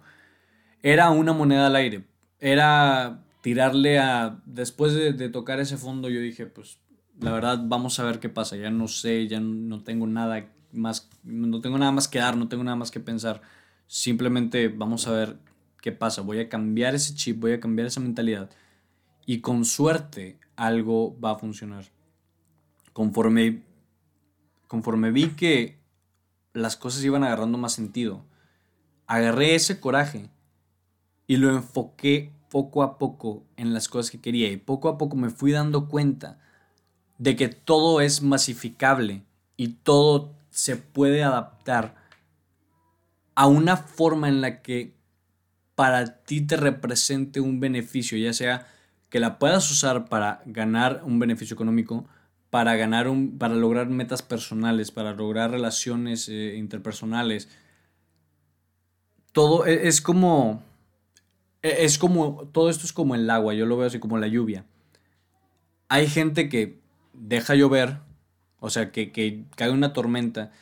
Era 0.82 1.10
una 1.10 1.32
moneda 1.32 1.66
al 1.66 1.76
aire. 1.76 2.04
Era 2.40 3.22
tirarle 3.42 3.98
a... 3.98 4.40
Después 4.46 4.94
de, 4.94 5.12
de 5.12 5.28
tocar 5.28 5.60
ese 5.60 5.76
fondo 5.76 6.08
yo 6.08 6.20
dije, 6.20 6.46
pues 6.46 6.78
la 7.22 7.32
verdad 7.32 7.60
vamos 7.64 7.98
a 7.98 8.04
ver 8.04 8.20
qué 8.20 8.28
pasa. 8.28 8.56
Ya 8.56 8.70
no 8.70 8.88
sé, 8.88 9.28
ya 9.28 9.40
no 9.40 9.82
tengo 9.82 10.06
nada 10.06 10.48
más, 10.72 11.08
no 11.22 11.60
tengo 11.60 11.78
nada 11.78 11.92
más 11.92 12.08
que 12.08 12.18
dar, 12.18 12.36
no 12.36 12.48
tengo 12.48 12.64
nada 12.64 12.76
más 12.76 12.90
que 12.90 13.00
pensar. 13.00 13.40
Simplemente 13.86 14.68
vamos 14.68 15.06
a 15.06 15.12
ver 15.12 15.36
¿qué 15.82 15.92
pasa? 15.92 16.22
Voy 16.22 16.38
a 16.38 16.48
cambiar 16.48 16.94
ese 16.94 17.14
chip, 17.14 17.40
voy 17.40 17.52
a 17.52 17.60
cambiar 17.60 17.88
esa 17.88 18.00
mentalidad 18.00 18.48
y 19.26 19.40
con 19.40 19.64
suerte 19.66 20.38
algo 20.56 21.18
va 21.20 21.32
a 21.32 21.38
funcionar. 21.38 21.84
Conforme, 22.92 23.62
conforme 24.68 25.10
vi 25.10 25.30
que 25.30 25.78
las 26.54 26.76
cosas 26.76 27.04
iban 27.04 27.24
agarrando 27.24 27.58
más 27.58 27.72
sentido, 27.72 28.24
agarré 29.06 29.54
ese 29.54 29.80
coraje 29.80 30.30
y 31.26 31.36
lo 31.36 31.50
enfoqué 31.50 32.32
poco 32.48 32.82
a 32.82 32.98
poco 32.98 33.44
en 33.56 33.74
las 33.74 33.88
cosas 33.88 34.10
que 34.10 34.20
quería 34.20 34.50
y 34.50 34.58
poco 34.58 34.88
a 34.88 34.98
poco 34.98 35.16
me 35.16 35.30
fui 35.30 35.52
dando 35.52 35.88
cuenta 35.88 36.38
de 37.22 37.36
que 37.36 37.46
todo 37.46 38.00
es 38.00 38.20
masificable 38.20 39.22
y 39.56 39.68
todo 39.68 40.34
se 40.50 40.74
puede 40.74 41.22
adaptar 41.22 41.94
a 43.36 43.46
una 43.46 43.76
forma 43.76 44.28
en 44.28 44.40
la 44.40 44.60
que 44.60 44.96
para 45.76 46.24
ti 46.24 46.40
te 46.40 46.56
represente 46.56 47.40
un 47.40 47.60
beneficio, 47.60 48.18
ya 48.18 48.32
sea 48.32 48.66
que 49.08 49.20
la 49.20 49.38
puedas 49.38 49.70
usar 49.70 50.08
para 50.08 50.42
ganar 50.46 51.02
un 51.04 51.20
beneficio 51.20 51.54
económico, 51.54 52.08
para 52.50 52.74
ganar 52.74 53.06
un, 53.06 53.38
para 53.38 53.54
lograr 53.54 53.88
metas 53.88 54.20
personales, 54.20 54.90
para 54.90 55.12
lograr 55.12 55.52
relaciones 55.52 56.28
eh, 56.28 56.56
interpersonales. 56.56 57.48
Todo 59.30 59.64
e, 59.64 59.86
es, 59.86 60.00
como 60.00 60.64
e, 61.62 61.84
es 61.84 61.98
como 61.98 62.48
todo 62.50 62.68
esto 62.68 62.84
es 62.84 62.92
como 62.92 63.14
el 63.14 63.30
agua, 63.30 63.54
yo 63.54 63.64
lo 63.64 63.76
veo 63.76 63.86
así 63.86 64.00
como 64.00 64.18
la 64.18 64.26
lluvia. 64.26 64.66
Hay 65.88 66.08
gente 66.08 66.48
que 66.48 66.81
deja 67.12 67.54
llover, 67.54 67.98
o 68.60 68.70
sea, 68.70 68.92
que, 68.92 69.12
que 69.12 69.44
cae 69.56 69.70
una 69.70 69.92
tormenta 69.92 70.52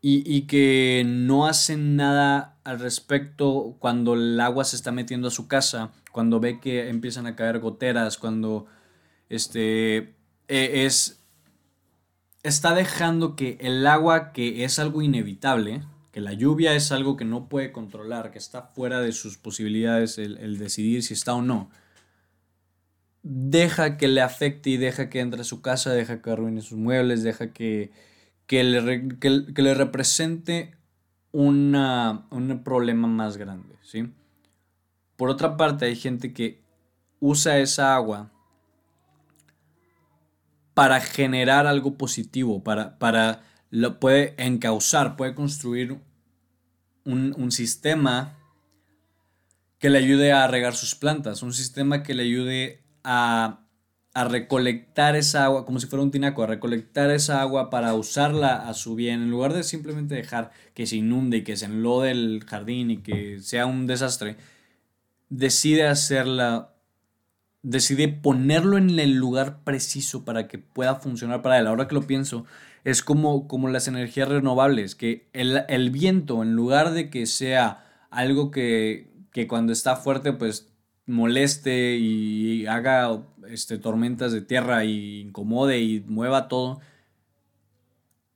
y, 0.00 0.42
que 0.42 1.02
no 1.04 1.46
hacen 1.46 1.96
nada 1.96 2.56
al 2.64 2.78
respecto 2.78 3.76
cuando 3.80 4.14
el 4.14 4.40
agua 4.40 4.64
se 4.64 4.76
está 4.76 4.92
metiendo 4.92 5.28
a 5.28 5.32
su 5.32 5.48
casa, 5.48 5.90
cuando 6.12 6.38
ve 6.38 6.60
que 6.60 6.88
empiezan 6.88 7.26
a 7.26 7.34
caer 7.34 7.58
goteras, 7.58 8.16
cuando 8.16 8.66
este 9.28 10.14
e, 10.46 10.86
es 10.86 11.20
está 12.44 12.74
dejando 12.74 13.34
que 13.34 13.58
el 13.60 13.86
agua 13.86 14.32
que 14.32 14.64
es 14.64 14.78
algo 14.78 15.02
inevitable, 15.02 15.82
que 16.12 16.20
la 16.20 16.32
lluvia 16.32 16.74
es 16.74 16.92
algo 16.92 17.16
que 17.16 17.24
no 17.24 17.48
puede 17.48 17.72
controlar, 17.72 18.30
que 18.30 18.38
está 18.38 18.62
fuera 18.62 19.00
de 19.00 19.12
sus 19.12 19.36
posibilidades 19.36 20.18
el, 20.18 20.38
el 20.38 20.58
decidir 20.58 21.02
si 21.02 21.14
está 21.14 21.34
o 21.34 21.42
no, 21.42 21.70
deja 23.28 23.96
que 23.96 24.08
le 24.08 24.22
afecte 24.22 24.70
y 24.70 24.76
deja 24.76 25.08
que 25.10 25.20
entre 25.20 25.42
a 25.42 25.44
su 25.44 25.62
casa, 25.62 25.92
deja 25.92 26.22
que 26.22 26.30
arruine 26.30 26.62
sus 26.62 26.78
muebles, 26.78 27.22
deja 27.22 27.52
que 27.52 27.92
que 28.48 28.64
le, 28.64 29.08
que, 29.20 29.62
le 29.62 29.74
represente 29.74 30.74
una, 31.32 32.26
un 32.30 32.64
problema 32.64 33.06
más 33.06 33.36
grande, 33.36 33.76
¿sí? 33.82 34.10
Por 35.16 35.28
otra 35.28 35.56
parte, 35.58 35.84
hay 35.84 35.96
gente 35.96 36.32
que 36.32 36.62
usa 37.20 37.58
esa 37.58 37.94
agua 37.94 38.32
para 40.72 41.00
generar 41.00 41.66
algo 41.66 41.98
positivo, 41.98 42.64
para, 42.64 42.98
para 42.98 43.42
lo 43.70 44.00
puede 44.00 44.34
encauzar, 44.38 45.16
puede 45.16 45.34
construir 45.34 46.00
un, 47.04 47.34
un, 47.36 47.52
sistema 47.52 48.38
que 49.78 49.90
le 49.90 49.98
ayude 49.98 50.32
a 50.32 50.46
regar 50.46 50.74
sus 50.74 50.94
plantas, 50.94 51.42
un 51.42 51.52
sistema 51.52 52.02
que 52.02 52.14
le 52.14 52.22
ayude 52.22 52.82
a 53.04 53.60
a 54.18 54.24
recolectar 54.24 55.14
esa 55.14 55.44
agua, 55.44 55.64
como 55.64 55.78
si 55.78 55.86
fuera 55.86 56.02
un 56.02 56.10
tinaco, 56.10 56.42
a 56.42 56.48
recolectar 56.48 57.10
esa 57.12 57.40
agua 57.40 57.70
para 57.70 57.94
usarla 57.94 58.68
a 58.68 58.74
su 58.74 58.96
bien, 58.96 59.22
en 59.22 59.30
lugar 59.30 59.52
de 59.52 59.62
simplemente 59.62 60.16
dejar 60.16 60.50
que 60.74 60.86
se 60.86 60.96
inunde 60.96 61.38
y 61.38 61.44
que 61.44 61.56
se 61.56 61.66
enlode 61.66 62.10
el 62.10 62.44
jardín 62.44 62.90
y 62.90 62.96
que 62.96 63.38
sea 63.40 63.66
un 63.66 63.86
desastre, 63.86 64.36
decide 65.28 65.86
hacerla, 65.86 66.74
decide 67.62 68.08
ponerlo 68.08 68.76
en 68.76 68.98
el 68.98 69.14
lugar 69.14 69.62
preciso 69.62 70.24
para 70.24 70.48
que 70.48 70.58
pueda 70.58 70.96
funcionar 70.96 71.40
para 71.40 71.58
él. 71.58 71.68
Ahora 71.68 71.86
que 71.86 71.94
lo 71.94 72.02
pienso, 72.02 72.44
es 72.82 73.02
como, 73.02 73.46
como 73.46 73.68
las 73.68 73.86
energías 73.86 74.28
renovables, 74.28 74.96
que 74.96 75.28
el, 75.32 75.62
el 75.68 75.90
viento, 75.90 76.42
en 76.42 76.54
lugar 76.54 76.90
de 76.90 77.08
que 77.08 77.26
sea 77.26 77.84
algo 78.10 78.50
que, 78.50 79.12
que 79.32 79.46
cuando 79.46 79.72
está 79.72 79.94
fuerte, 79.94 80.32
pues 80.32 80.72
moleste 81.08 81.96
y 81.96 82.66
haga 82.66 83.22
este, 83.48 83.78
tormentas 83.78 84.30
de 84.32 84.42
tierra 84.42 84.84
y 84.84 85.22
incomode 85.22 85.80
y 85.80 86.00
mueva 86.00 86.48
todo, 86.48 86.80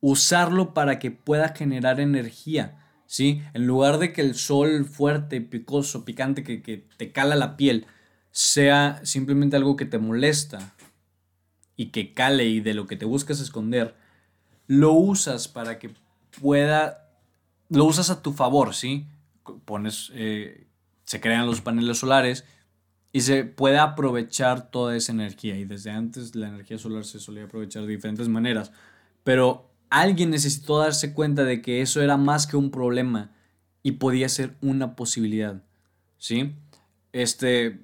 usarlo 0.01 0.75
para 0.75 0.99
que 0.99 1.11
pueda 1.11 1.51
generar 1.51 2.01
energía, 2.01 2.83
¿sí? 3.07 3.43
En 3.53 3.67
lugar 3.67 3.99
de 3.99 4.13
que 4.13 4.23
el 4.23 4.35
sol 4.35 4.85
fuerte, 4.85 5.41
picoso, 5.41 6.05
picante, 6.05 6.43
que, 6.43 6.87
te 6.97 7.13
cala 7.13 7.37
la 7.37 7.57
piel, 7.57 7.87
sea 8.31 9.01
simplemente 9.05 9.57
algo 9.57 9.77
que 9.77 9.85
te 9.85 9.99
molesta 9.99 10.75
y 11.77 11.87
que 11.87 12.15
cale 12.15 12.47
y 12.47 12.61
de 12.61 12.75
lo 12.75 12.87
que 12.87 12.97
te 12.97 13.05
buscas 13.05 13.39
esconder, 13.41 13.95
lo 14.67 14.93
usas 14.93 15.47
para 15.47 15.79
que 15.79 15.91
pueda, 16.41 17.11
lo 17.69 17.85
usas 17.85 18.09
a 18.09 18.23
tu 18.23 18.33
favor, 18.33 18.75
¿sí? 18.75 19.07
Pones, 19.67 20.11
eh, 20.15 20.67
se 21.05 21.21
crean 21.21 21.47
los 21.47 21.61
paneles 21.61 21.99
solares, 21.99 22.45
y 23.13 23.21
se 23.21 23.45
puede 23.45 23.79
aprovechar 23.79 24.71
toda 24.71 24.97
esa 24.97 25.13
energía. 25.13 25.57
Y 25.57 25.65
desde 25.65 25.91
antes 25.91 26.35
la 26.35 26.49
energía 26.49 26.79
solar 26.79 27.05
se 27.05 27.21
solía 27.21 27.45
aprovechar 27.45 27.83
de 27.83 27.89
diferentes 27.89 28.29
maneras. 28.29 28.73
Pero 29.23 29.71
alguien 29.91 30.31
necesitó 30.31 30.79
darse 30.79 31.13
cuenta 31.13 31.45
de 31.45 31.61
que 31.61 31.83
eso 31.83 32.01
era 32.01 32.17
más 32.17 32.47
que 32.47 32.57
un 32.57 32.71
problema 32.71 33.31
y 33.83 33.93
podía 33.93 34.29
ser 34.31 34.57
una 34.63 34.97
posibilidad. 34.97 35.63
¿Sí? 36.17 36.55
Este. 37.13 37.81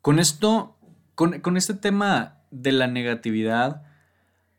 Con 0.00 0.18
esto. 0.18 0.78
Con, 1.14 1.40
con 1.40 1.58
este 1.58 1.74
tema 1.74 2.38
de 2.50 2.72
la 2.72 2.86
negatividad. 2.86 3.82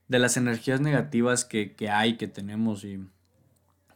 De 0.08 0.20
las 0.20 0.38
energías 0.38 0.82
negativas 0.82 1.46
que, 1.46 1.74
que 1.74 1.90
hay, 1.90 2.18
que 2.18 2.28
tenemos 2.28 2.84
y 2.84 3.00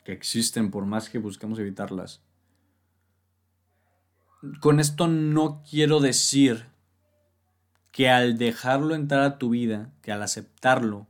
que 0.06 0.13
existen 0.13 0.72
por 0.72 0.86
más 0.86 1.10
que 1.10 1.18
busquemos 1.18 1.60
evitarlas 1.60 2.22
con 4.60 4.79
esto 4.79 5.08
no 5.08 5.63
quiero 5.69 5.99
decir 5.99 6.65
que 7.91 8.10
al 8.10 8.38
dejarlo 8.38 8.95
entrar 8.95 9.21
a 9.21 9.38
tu 9.38 9.49
vida, 9.49 9.93
que 10.01 10.12
al 10.12 10.21
aceptarlo, 10.21 11.08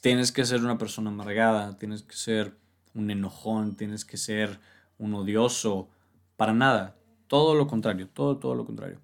tienes 0.00 0.32
que 0.32 0.44
ser 0.44 0.60
una 0.60 0.78
persona 0.78 1.10
amargada, 1.10 1.76
tienes 1.78 2.02
que 2.02 2.16
ser 2.16 2.56
un 2.94 3.10
enojón, 3.10 3.76
tienes 3.76 4.04
que 4.04 4.16
ser 4.16 4.58
un 4.98 5.14
odioso, 5.14 5.88
para 6.36 6.52
nada. 6.52 6.96
Todo 7.26 7.54
lo 7.54 7.66
contrario, 7.66 8.08
todo, 8.08 8.36
todo 8.38 8.54
lo 8.54 8.64
contrario. 8.64 9.00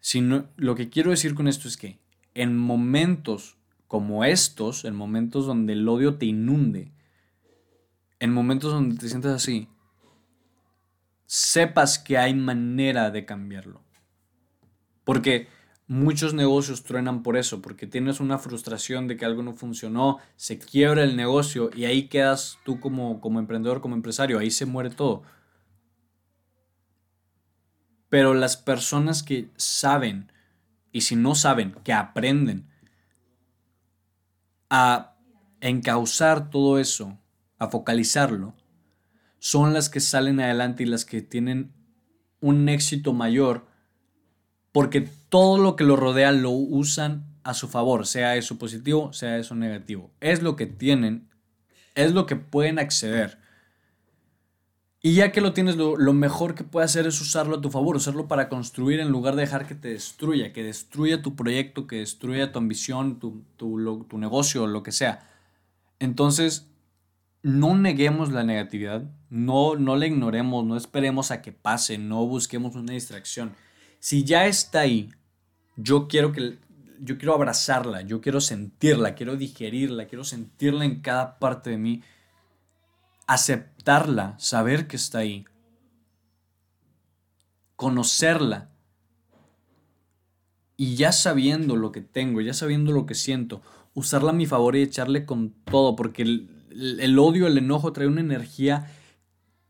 Sino, 0.00 0.48
lo 0.56 0.74
que 0.74 0.90
quiero 0.90 1.10
decir 1.10 1.34
con 1.34 1.48
esto 1.48 1.68
es 1.68 1.76
que 1.76 1.98
en 2.34 2.56
momentos 2.56 3.56
como 3.88 4.24
estos, 4.24 4.84
en 4.84 4.94
momentos 4.94 5.46
donde 5.46 5.74
el 5.74 5.88
odio 5.88 6.16
te 6.16 6.26
inunde, 6.26 6.92
en 8.20 8.32
momentos 8.32 8.72
donde 8.72 8.96
te 8.96 9.08
sientes 9.08 9.30
así, 9.30 9.68
sepas 11.34 11.98
que 11.98 12.18
hay 12.18 12.34
manera 12.34 13.10
de 13.10 13.24
cambiarlo. 13.24 13.82
Porque 15.04 15.48
Muchos 15.92 16.32
negocios 16.32 16.84
truenan 16.84 17.22
por 17.22 17.36
eso, 17.36 17.60
porque 17.60 17.86
tienes 17.86 18.18
una 18.18 18.38
frustración 18.38 19.08
de 19.08 19.18
que 19.18 19.26
algo 19.26 19.42
no 19.42 19.52
funcionó, 19.52 20.20
se 20.36 20.58
quiebra 20.58 21.02
el 21.02 21.16
negocio 21.16 21.68
y 21.76 21.84
ahí 21.84 22.08
quedas 22.08 22.58
tú 22.64 22.80
como, 22.80 23.20
como 23.20 23.40
emprendedor, 23.40 23.82
como 23.82 23.94
empresario, 23.94 24.38
ahí 24.38 24.50
se 24.50 24.64
muere 24.64 24.88
todo. 24.88 25.22
Pero 28.08 28.32
las 28.32 28.56
personas 28.56 29.22
que 29.22 29.50
saben, 29.56 30.32
y 30.92 31.02
si 31.02 31.14
no 31.14 31.34
saben, 31.34 31.72
que 31.84 31.92
aprenden 31.92 32.70
a 34.70 35.16
encauzar 35.60 36.48
todo 36.48 36.78
eso, 36.78 37.18
a 37.58 37.68
focalizarlo, 37.68 38.54
son 39.44 39.72
las 39.72 39.88
que 39.88 39.98
salen 39.98 40.38
adelante 40.38 40.84
y 40.84 40.86
las 40.86 41.04
que 41.04 41.20
tienen 41.20 41.72
un 42.38 42.68
éxito 42.68 43.12
mayor 43.12 43.66
porque 44.70 45.00
todo 45.00 45.58
lo 45.58 45.74
que 45.74 45.82
lo 45.82 45.96
rodea 45.96 46.30
lo 46.30 46.50
usan 46.52 47.26
a 47.42 47.52
su 47.52 47.66
favor, 47.66 48.06
sea 48.06 48.36
eso 48.36 48.56
positivo, 48.56 49.12
sea 49.12 49.38
eso 49.38 49.56
negativo. 49.56 50.12
Es 50.20 50.42
lo 50.42 50.54
que 50.54 50.66
tienen, 50.66 51.28
es 51.96 52.12
lo 52.12 52.24
que 52.24 52.36
pueden 52.36 52.78
acceder. 52.78 53.40
Y 55.02 55.14
ya 55.14 55.32
que 55.32 55.40
lo 55.40 55.52
tienes, 55.52 55.74
lo, 55.74 55.96
mejor 56.12 56.54
que 56.54 56.62
puedes 56.62 56.92
hacer 56.92 57.08
es 57.08 57.20
usarlo 57.20 57.56
a 57.56 57.60
tu 57.60 57.68
favor, 57.68 57.96
usarlo 57.96 58.28
para 58.28 58.48
construir 58.48 59.00
en 59.00 59.08
lugar 59.08 59.34
de 59.34 59.42
dejar 59.42 59.66
que 59.66 59.74
te 59.74 59.88
destruya, 59.88 60.52
que 60.52 60.62
destruya 60.62 61.20
tu 61.20 61.34
proyecto, 61.34 61.88
que 61.88 61.96
destruya 61.96 62.52
tu 62.52 62.60
ambición, 62.60 63.18
tu, 63.18 63.42
tu, 63.56 64.06
tu 64.08 64.18
negocio, 64.18 64.68
lo 64.68 64.84
que 64.84 64.92
sea. 64.92 65.28
Entonces, 65.98 66.71
no 67.42 67.76
neguemos 67.76 68.30
la 68.30 68.44
negatividad, 68.44 69.04
no, 69.30 69.76
no 69.76 69.96
la 69.96 70.06
ignoremos, 70.06 70.64
no 70.64 70.76
esperemos 70.76 71.30
a 71.30 71.42
que 71.42 71.52
pase, 71.52 71.98
no 71.98 72.24
busquemos 72.26 72.74
una 72.76 72.92
distracción. 72.92 73.54
Si 73.98 74.24
ya 74.24 74.46
está 74.46 74.80
ahí, 74.80 75.10
yo 75.76 76.08
quiero 76.08 76.32
que 76.32 76.58
yo 77.04 77.18
quiero 77.18 77.34
abrazarla, 77.34 78.02
yo 78.02 78.20
quiero 78.20 78.40
sentirla, 78.40 79.16
quiero 79.16 79.34
digerirla, 79.36 80.06
quiero 80.06 80.22
sentirla 80.22 80.84
en 80.84 81.00
cada 81.00 81.40
parte 81.40 81.70
de 81.70 81.78
mí, 81.78 82.02
aceptarla, 83.26 84.36
saber 84.38 84.86
que 84.86 84.94
está 84.94 85.18
ahí, 85.18 85.44
conocerla 87.74 88.70
y 90.76 90.94
ya 90.94 91.10
sabiendo 91.10 91.74
lo 91.74 91.90
que 91.90 92.02
tengo, 92.02 92.40
ya 92.40 92.54
sabiendo 92.54 92.92
lo 92.92 93.04
que 93.04 93.16
siento, 93.16 93.62
usarla 93.94 94.30
a 94.30 94.34
mi 94.34 94.46
favor 94.46 94.76
y 94.76 94.82
echarle 94.82 95.26
con 95.26 95.50
todo, 95.50 95.96
porque 95.96 96.46
el, 96.74 97.18
odio, 97.18 97.46
el 97.46 97.58
enojo 97.58 97.92
trae 97.92 98.06
una 98.06 98.20
energía 98.20 98.90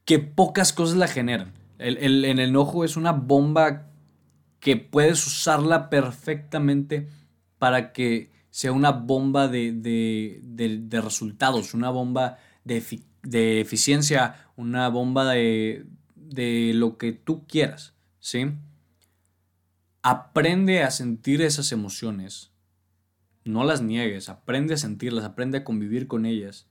que 0.04 0.18
pocas 0.18 0.72
cosas 0.72 0.96
la 0.96 1.08
generan. 1.08 1.52
El, 1.78 1.98
el, 1.98 2.24
el 2.24 2.38
enojo 2.38 2.84
es 2.84 2.96
una 2.96 3.12
bomba 3.12 3.88
que 4.60 4.76
puedes 4.76 5.26
usarla 5.26 5.90
perfectamente 5.90 7.08
para 7.58 7.92
que 7.92 8.30
sea 8.52 8.70
una 8.70 8.92
bomba 8.92 9.48
de, 9.48 11.00
resultados, 11.02 11.74
una 11.74 11.90
bomba 11.90 12.38
de, 12.64 13.60
eficiencia, 13.60 14.46
una 14.56 14.88
bomba 14.88 15.32
de, 15.32 15.86
lo 16.74 16.98
que 16.98 17.12
tú 17.12 17.46
quieras, 17.46 17.94
¿sí? 18.20 18.52
Aprende 20.02 20.82
a 20.82 20.90
sentir 20.90 21.40
esas 21.40 21.72
emociones, 21.72 22.52
no 23.44 23.64
las 23.64 23.80
niegues, 23.80 24.28
aprende 24.28 24.74
a 24.74 24.76
sentirlas, 24.76 25.24
aprende 25.24 25.58
a 25.58 25.64
convivir 25.64 26.06
con 26.06 26.26
ellas. 26.26 26.68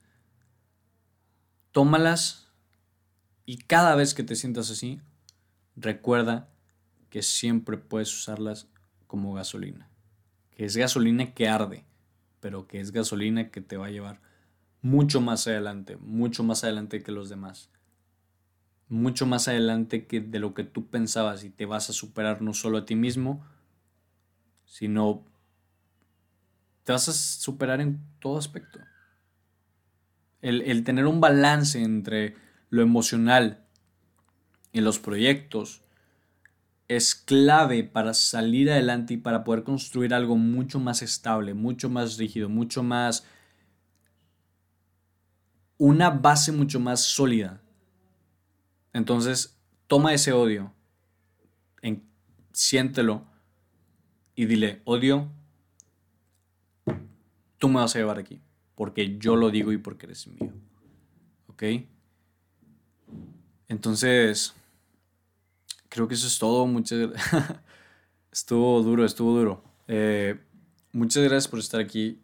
Tómalas 1.71 2.51
y 3.45 3.57
cada 3.57 3.95
vez 3.95 4.13
que 4.13 4.23
te 4.23 4.35
sientas 4.35 4.69
así, 4.69 5.01
recuerda 5.75 6.49
que 7.09 7.21
siempre 7.21 7.77
puedes 7.77 8.13
usarlas 8.13 8.67
como 9.07 9.33
gasolina. 9.33 9.89
Que 10.51 10.65
es 10.65 10.77
gasolina 10.77 11.33
que 11.33 11.47
arde, 11.47 11.85
pero 12.39 12.67
que 12.67 12.79
es 12.79 12.91
gasolina 12.91 13.51
que 13.51 13.61
te 13.61 13.77
va 13.77 13.87
a 13.87 13.91
llevar 13.91 14.21
mucho 14.81 15.21
más 15.21 15.47
adelante, 15.47 15.97
mucho 15.97 16.43
más 16.43 16.63
adelante 16.63 17.03
que 17.03 17.11
los 17.11 17.29
demás. 17.29 17.69
Mucho 18.89 19.25
más 19.25 19.47
adelante 19.47 20.05
que 20.05 20.19
de 20.19 20.39
lo 20.39 20.53
que 20.53 20.63
tú 20.63 20.87
pensabas 20.87 21.43
y 21.43 21.49
te 21.49 21.65
vas 21.65 21.89
a 21.89 21.93
superar 21.93 22.41
no 22.41 22.53
solo 22.53 22.79
a 22.79 22.85
ti 22.85 22.95
mismo, 22.95 23.45
sino 24.65 25.25
te 26.83 26.91
vas 26.91 27.07
a 27.07 27.13
superar 27.13 27.79
en 27.79 28.01
todo 28.19 28.37
aspecto. 28.37 28.79
El, 30.41 30.83
tener 30.83 31.05
un 31.05 31.21
balance 31.21 31.81
entre 31.81 32.35
lo 32.69 32.81
emocional 32.81 33.63
y 34.73 34.81
los 34.81 34.97
proyectos 34.97 35.81
es 36.87 37.15
clave 37.15 37.83
para 37.83 38.13
salir 38.13 38.71
adelante 38.71 39.13
y 39.13 39.17
para 39.17 39.43
poder 39.43 39.63
construir 39.63 40.13
algo 40.13 40.35
mucho 40.35 40.79
más 40.79 41.01
estable, 41.01 41.53
mucho 41.53 41.89
más 41.89 42.17
rígido, 42.17 42.49
mucho 42.49 42.83
más... 42.83 43.25
una 45.77 46.09
base 46.09 46.51
mucho 46.51 46.79
más 46.79 47.01
sólida. 47.01 47.61
Entonces, 48.93 49.57
toma 49.87 50.13
ese 50.13 50.33
odio, 50.33 50.73
en, 51.81 52.03
siéntelo 52.51 53.25
y 54.35 54.45
dile, 54.45 54.81
odio, 54.85 55.29
tú 57.57 57.69
me 57.69 57.75
vas 57.75 57.95
a 57.95 57.99
llevar 57.99 58.17
aquí, 58.17 58.41
porque 58.81 59.19
yo 59.19 59.35
lo 59.35 59.51
digo 59.51 59.71
y 59.71 59.77
porque 59.77 60.07
eres 60.07 60.25
mío. 60.25 60.51
¿Ok? 61.45 61.61
Entonces 63.67 64.55
creo 65.87 66.07
que 66.07 66.15
eso 66.15 66.25
es 66.25 66.39
todo. 66.39 66.65
Muchas 66.65 67.11
estuvo 68.31 68.81
duro, 68.81 69.05
estuvo 69.05 69.37
duro. 69.37 69.63
Eh, 69.87 70.39
muchas 70.93 71.21
gracias 71.21 71.47
por 71.47 71.59
estar 71.59 71.79
aquí. 71.79 72.23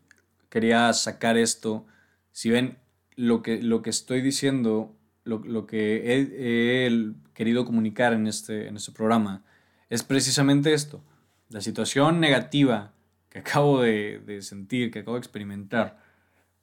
Quería 0.50 0.92
sacar 0.94 1.38
esto. 1.38 1.86
Si 2.32 2.50
ven 2.50 2.80
lo 3.16 3.44
que, 3.44 3.62
lo 3.62 3.84
que 3.84 3.92
estoy 3.92 4.22
diciendo, 4.22 4.98
lo, 5.26 5.68
que 5.68 6.02
he, 6.08 7.14
querido 7.36 7.66
comunicar 7.66 8.14
en 8.14 8.26
este, 8.26 8.68
en 8.68 8.78
este 8.78 8.94
programa, 8.94 9.46
es 9.92 10.02
precisamente 10.02 10.74
esto. 10.74 11.04
La 11.50 11.62
situación 11.62 12.20
negativa 12.20 12.96
que 13.30 13.38
acabo 13.38 13.84
de 13.84 14.40
sentir, 14.42 14.90
que 14.90 15.02
acabo 15.02 15.18
de 15.18 15.20
experimentar, 15.20 16.07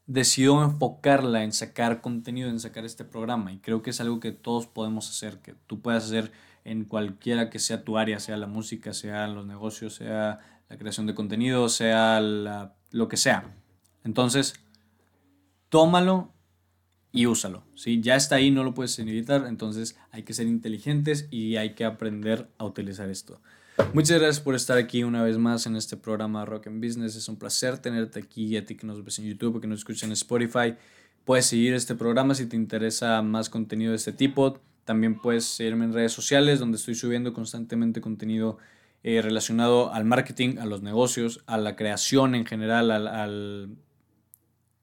decido 0.07 0.63
enfocarla 0.63 1.45
en 1.45 1.53
sacar 1.53 2.01
contenido, 2.01 2.49
en 2.49 2.61
sacar 2.61 2.85
este 2.85 3.05
programa. 3.05 3.53
Y 3.53 3.59
creo 3.59 3.83
que 3.83 3.91
es 3.91 4.01
algo 4.01 4.21
que 4.21 4.33
todos 4.33 4.67
podemos 4.67 5.09
hacer, 5.09 5.39
que 5.39 5.55
tú 5.67 5.81
puedas 5.81 6.05
hacer 6.05 6.33
en 6.65 6.85
cualquiera 6.85 7.51
que 7.51 7.59
sea 7.59 7.85
tu 7.85 7.99
área, 7.99 8.21
sea 8.21 8.37
la 8.37 8.47
música, 8.47 8.93
sea 8.93 9.27
los 9.29 9.47
negocios, 9.47 9.95
sea 9.95 10.41
la 10.69 10.79
creación 10.79 11.07
de 11.07 11.15
contenido, 11.15 11.69
sea 11.69 12.21
lo 12.21 13.09
que 13.09 13.17
sea. 13.17 13.55
Entonces, 14.03 14.55
tómalo 15.69 16.33
y 17.13 17.27
úsalo. 17.27 17.65
¿sí? 17.75 18.01
Ya 18.01 18.17
está 18.17 18.37
ahí, 18.37 18.51
no 18.51 18.65
lo 18.65 18.75
puedes 18.75 18.99
editar, 18.99 19.47
entonces 19.47 19.97
hay 20.11 20.23
que 20.25 20.35
ser 20.35 20.47
inteligentes 20.47 21.29
y 21.31 21.57
hay 21.57 21.75
que 21.75 21.85
aprender 21.85 22.51
a 22.59 22.65
utilizar 22.65 23.09
esto. 23.09 23.41
Muchas 23.93 24.21
gracias 24.21 24.41
por 24.41 24.55
estar 24.55 24.79
aquí 24.79 25.03
una 25.03 25.23
vez 25.25 25.37
más 25.37 25.67
en 25.67 25.75
este 25.75 25.97
programa 25.97 26.45
Rock 26.45 26.69
and 26.69 26.85
Business. 26.85 27.17
Es 27.17 27.29
un 27.29 27.37
placer 27.37 27.79
tenerte 27.79 28.21
aquí, 28.21 28.57
a 28.57 28.65
ti 28.65 28.77
que 28.77 28.87
nos 28.87 29.05
ves 29.05 29.19
en 29.19 29.27
YouTube, 29.27 29.61
que 29.61 29.67
nos 29.67 29.81
escuchas 29.81 30.05
en 30.05 30.13
Spotify. 30.13 30.77
Puedes 31.25 31.47
seguir 31.47 31.75
este 31.75 31.95
programa 31.95 32.35
si 32.35 32.47
te 32.47 32.55
interesa 32.55 33.21
más 33.23 33.49
contenido 33.49 33.91
de 33.91 33.97
este 33.97 34.13
tipo. 34.13 34.61
También 34.85 35.19
puedes 35.19 35.45
seguirme 35.45 35.87
en 35.87 35.93
redes 35.93 36.13
sociales 36.13 36.61
donde 36.61 36.77
estoy 36.77 36.95
subiendo 36.95 37.33
constantemente 37.33 38.01
contenido 38.01 38.59
eh, 39.03 39.21
relacionado 39.23 39.93
al 39.93 40.05
marketing, 40.05 40.59
a 40.59 40.67
los 40.67 40.83
negocios, 40.83 41.43
a 41.47 41.59
la 41.59 41.75
creación 41.75 42.35
en 42.35 42.47
general, 42.47 42.91
al, 42.91 43.77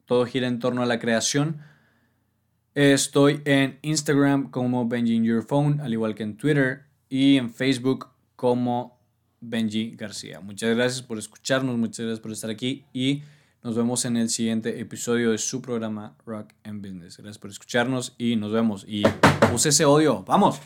todo 0.05 0.25
gira 0.25 0.47
en 0.47 0.59
torno 0.59 0.81
a 0.81 0.85
la 0.85 0.99
creación. 0.99 1.61
Estoy 2.75 3.41
en 3.45 3.79
Instagram 3.83 4.51
como 4.51 4.87
Benji 4.87 5.21
Your 5.21 5.43
Phone, 5.43 5.79
al 5.79 5.93
igual 5.93 6.13
que 6.13 6.23
en 6.23 6.37
Twitter 6.37 6.83
y 7.09 7.37
en 7.37 7.53
Facebook 7.53 8.07
como 8.41 8.97
Benji 9.39 9.91
García. 9.91 10.39
Muchas 10.39 10.75
gracias 10.75 11.03
por 11.03 11.19
escucharnos, 11.19 11.77
muchas 11.77 12.07
gracias 12.07 12.19
por 12.21 12.31
estar 12.31 12.49
aquí 12.49 12.85
y 12.91 13.21
nos 13.61 13.75
vemos 13.75 14.03
en 14.05 14.17
el 14.17 14.31
siguiente 14.31 14.79
episodio 14.79 15.29
de 15.29 15.37
su 15.37 15.61
programa 15.61 16.15
Rock 16.25 16.53
and 16.63 16.81
Business. 16.81 17.17
Gracias 17.17 17.37
por 17.37 17.51
escucharnos 17.51 18.15
y 18.17 18.37
nos 18.37 18.51
vemos. 18.51 18.83
Y 18.87 19.03
use 19.53 19.69
ese 19.69 19.85
odio. 19.85 20.23
¡Vamos! 20.25 20.59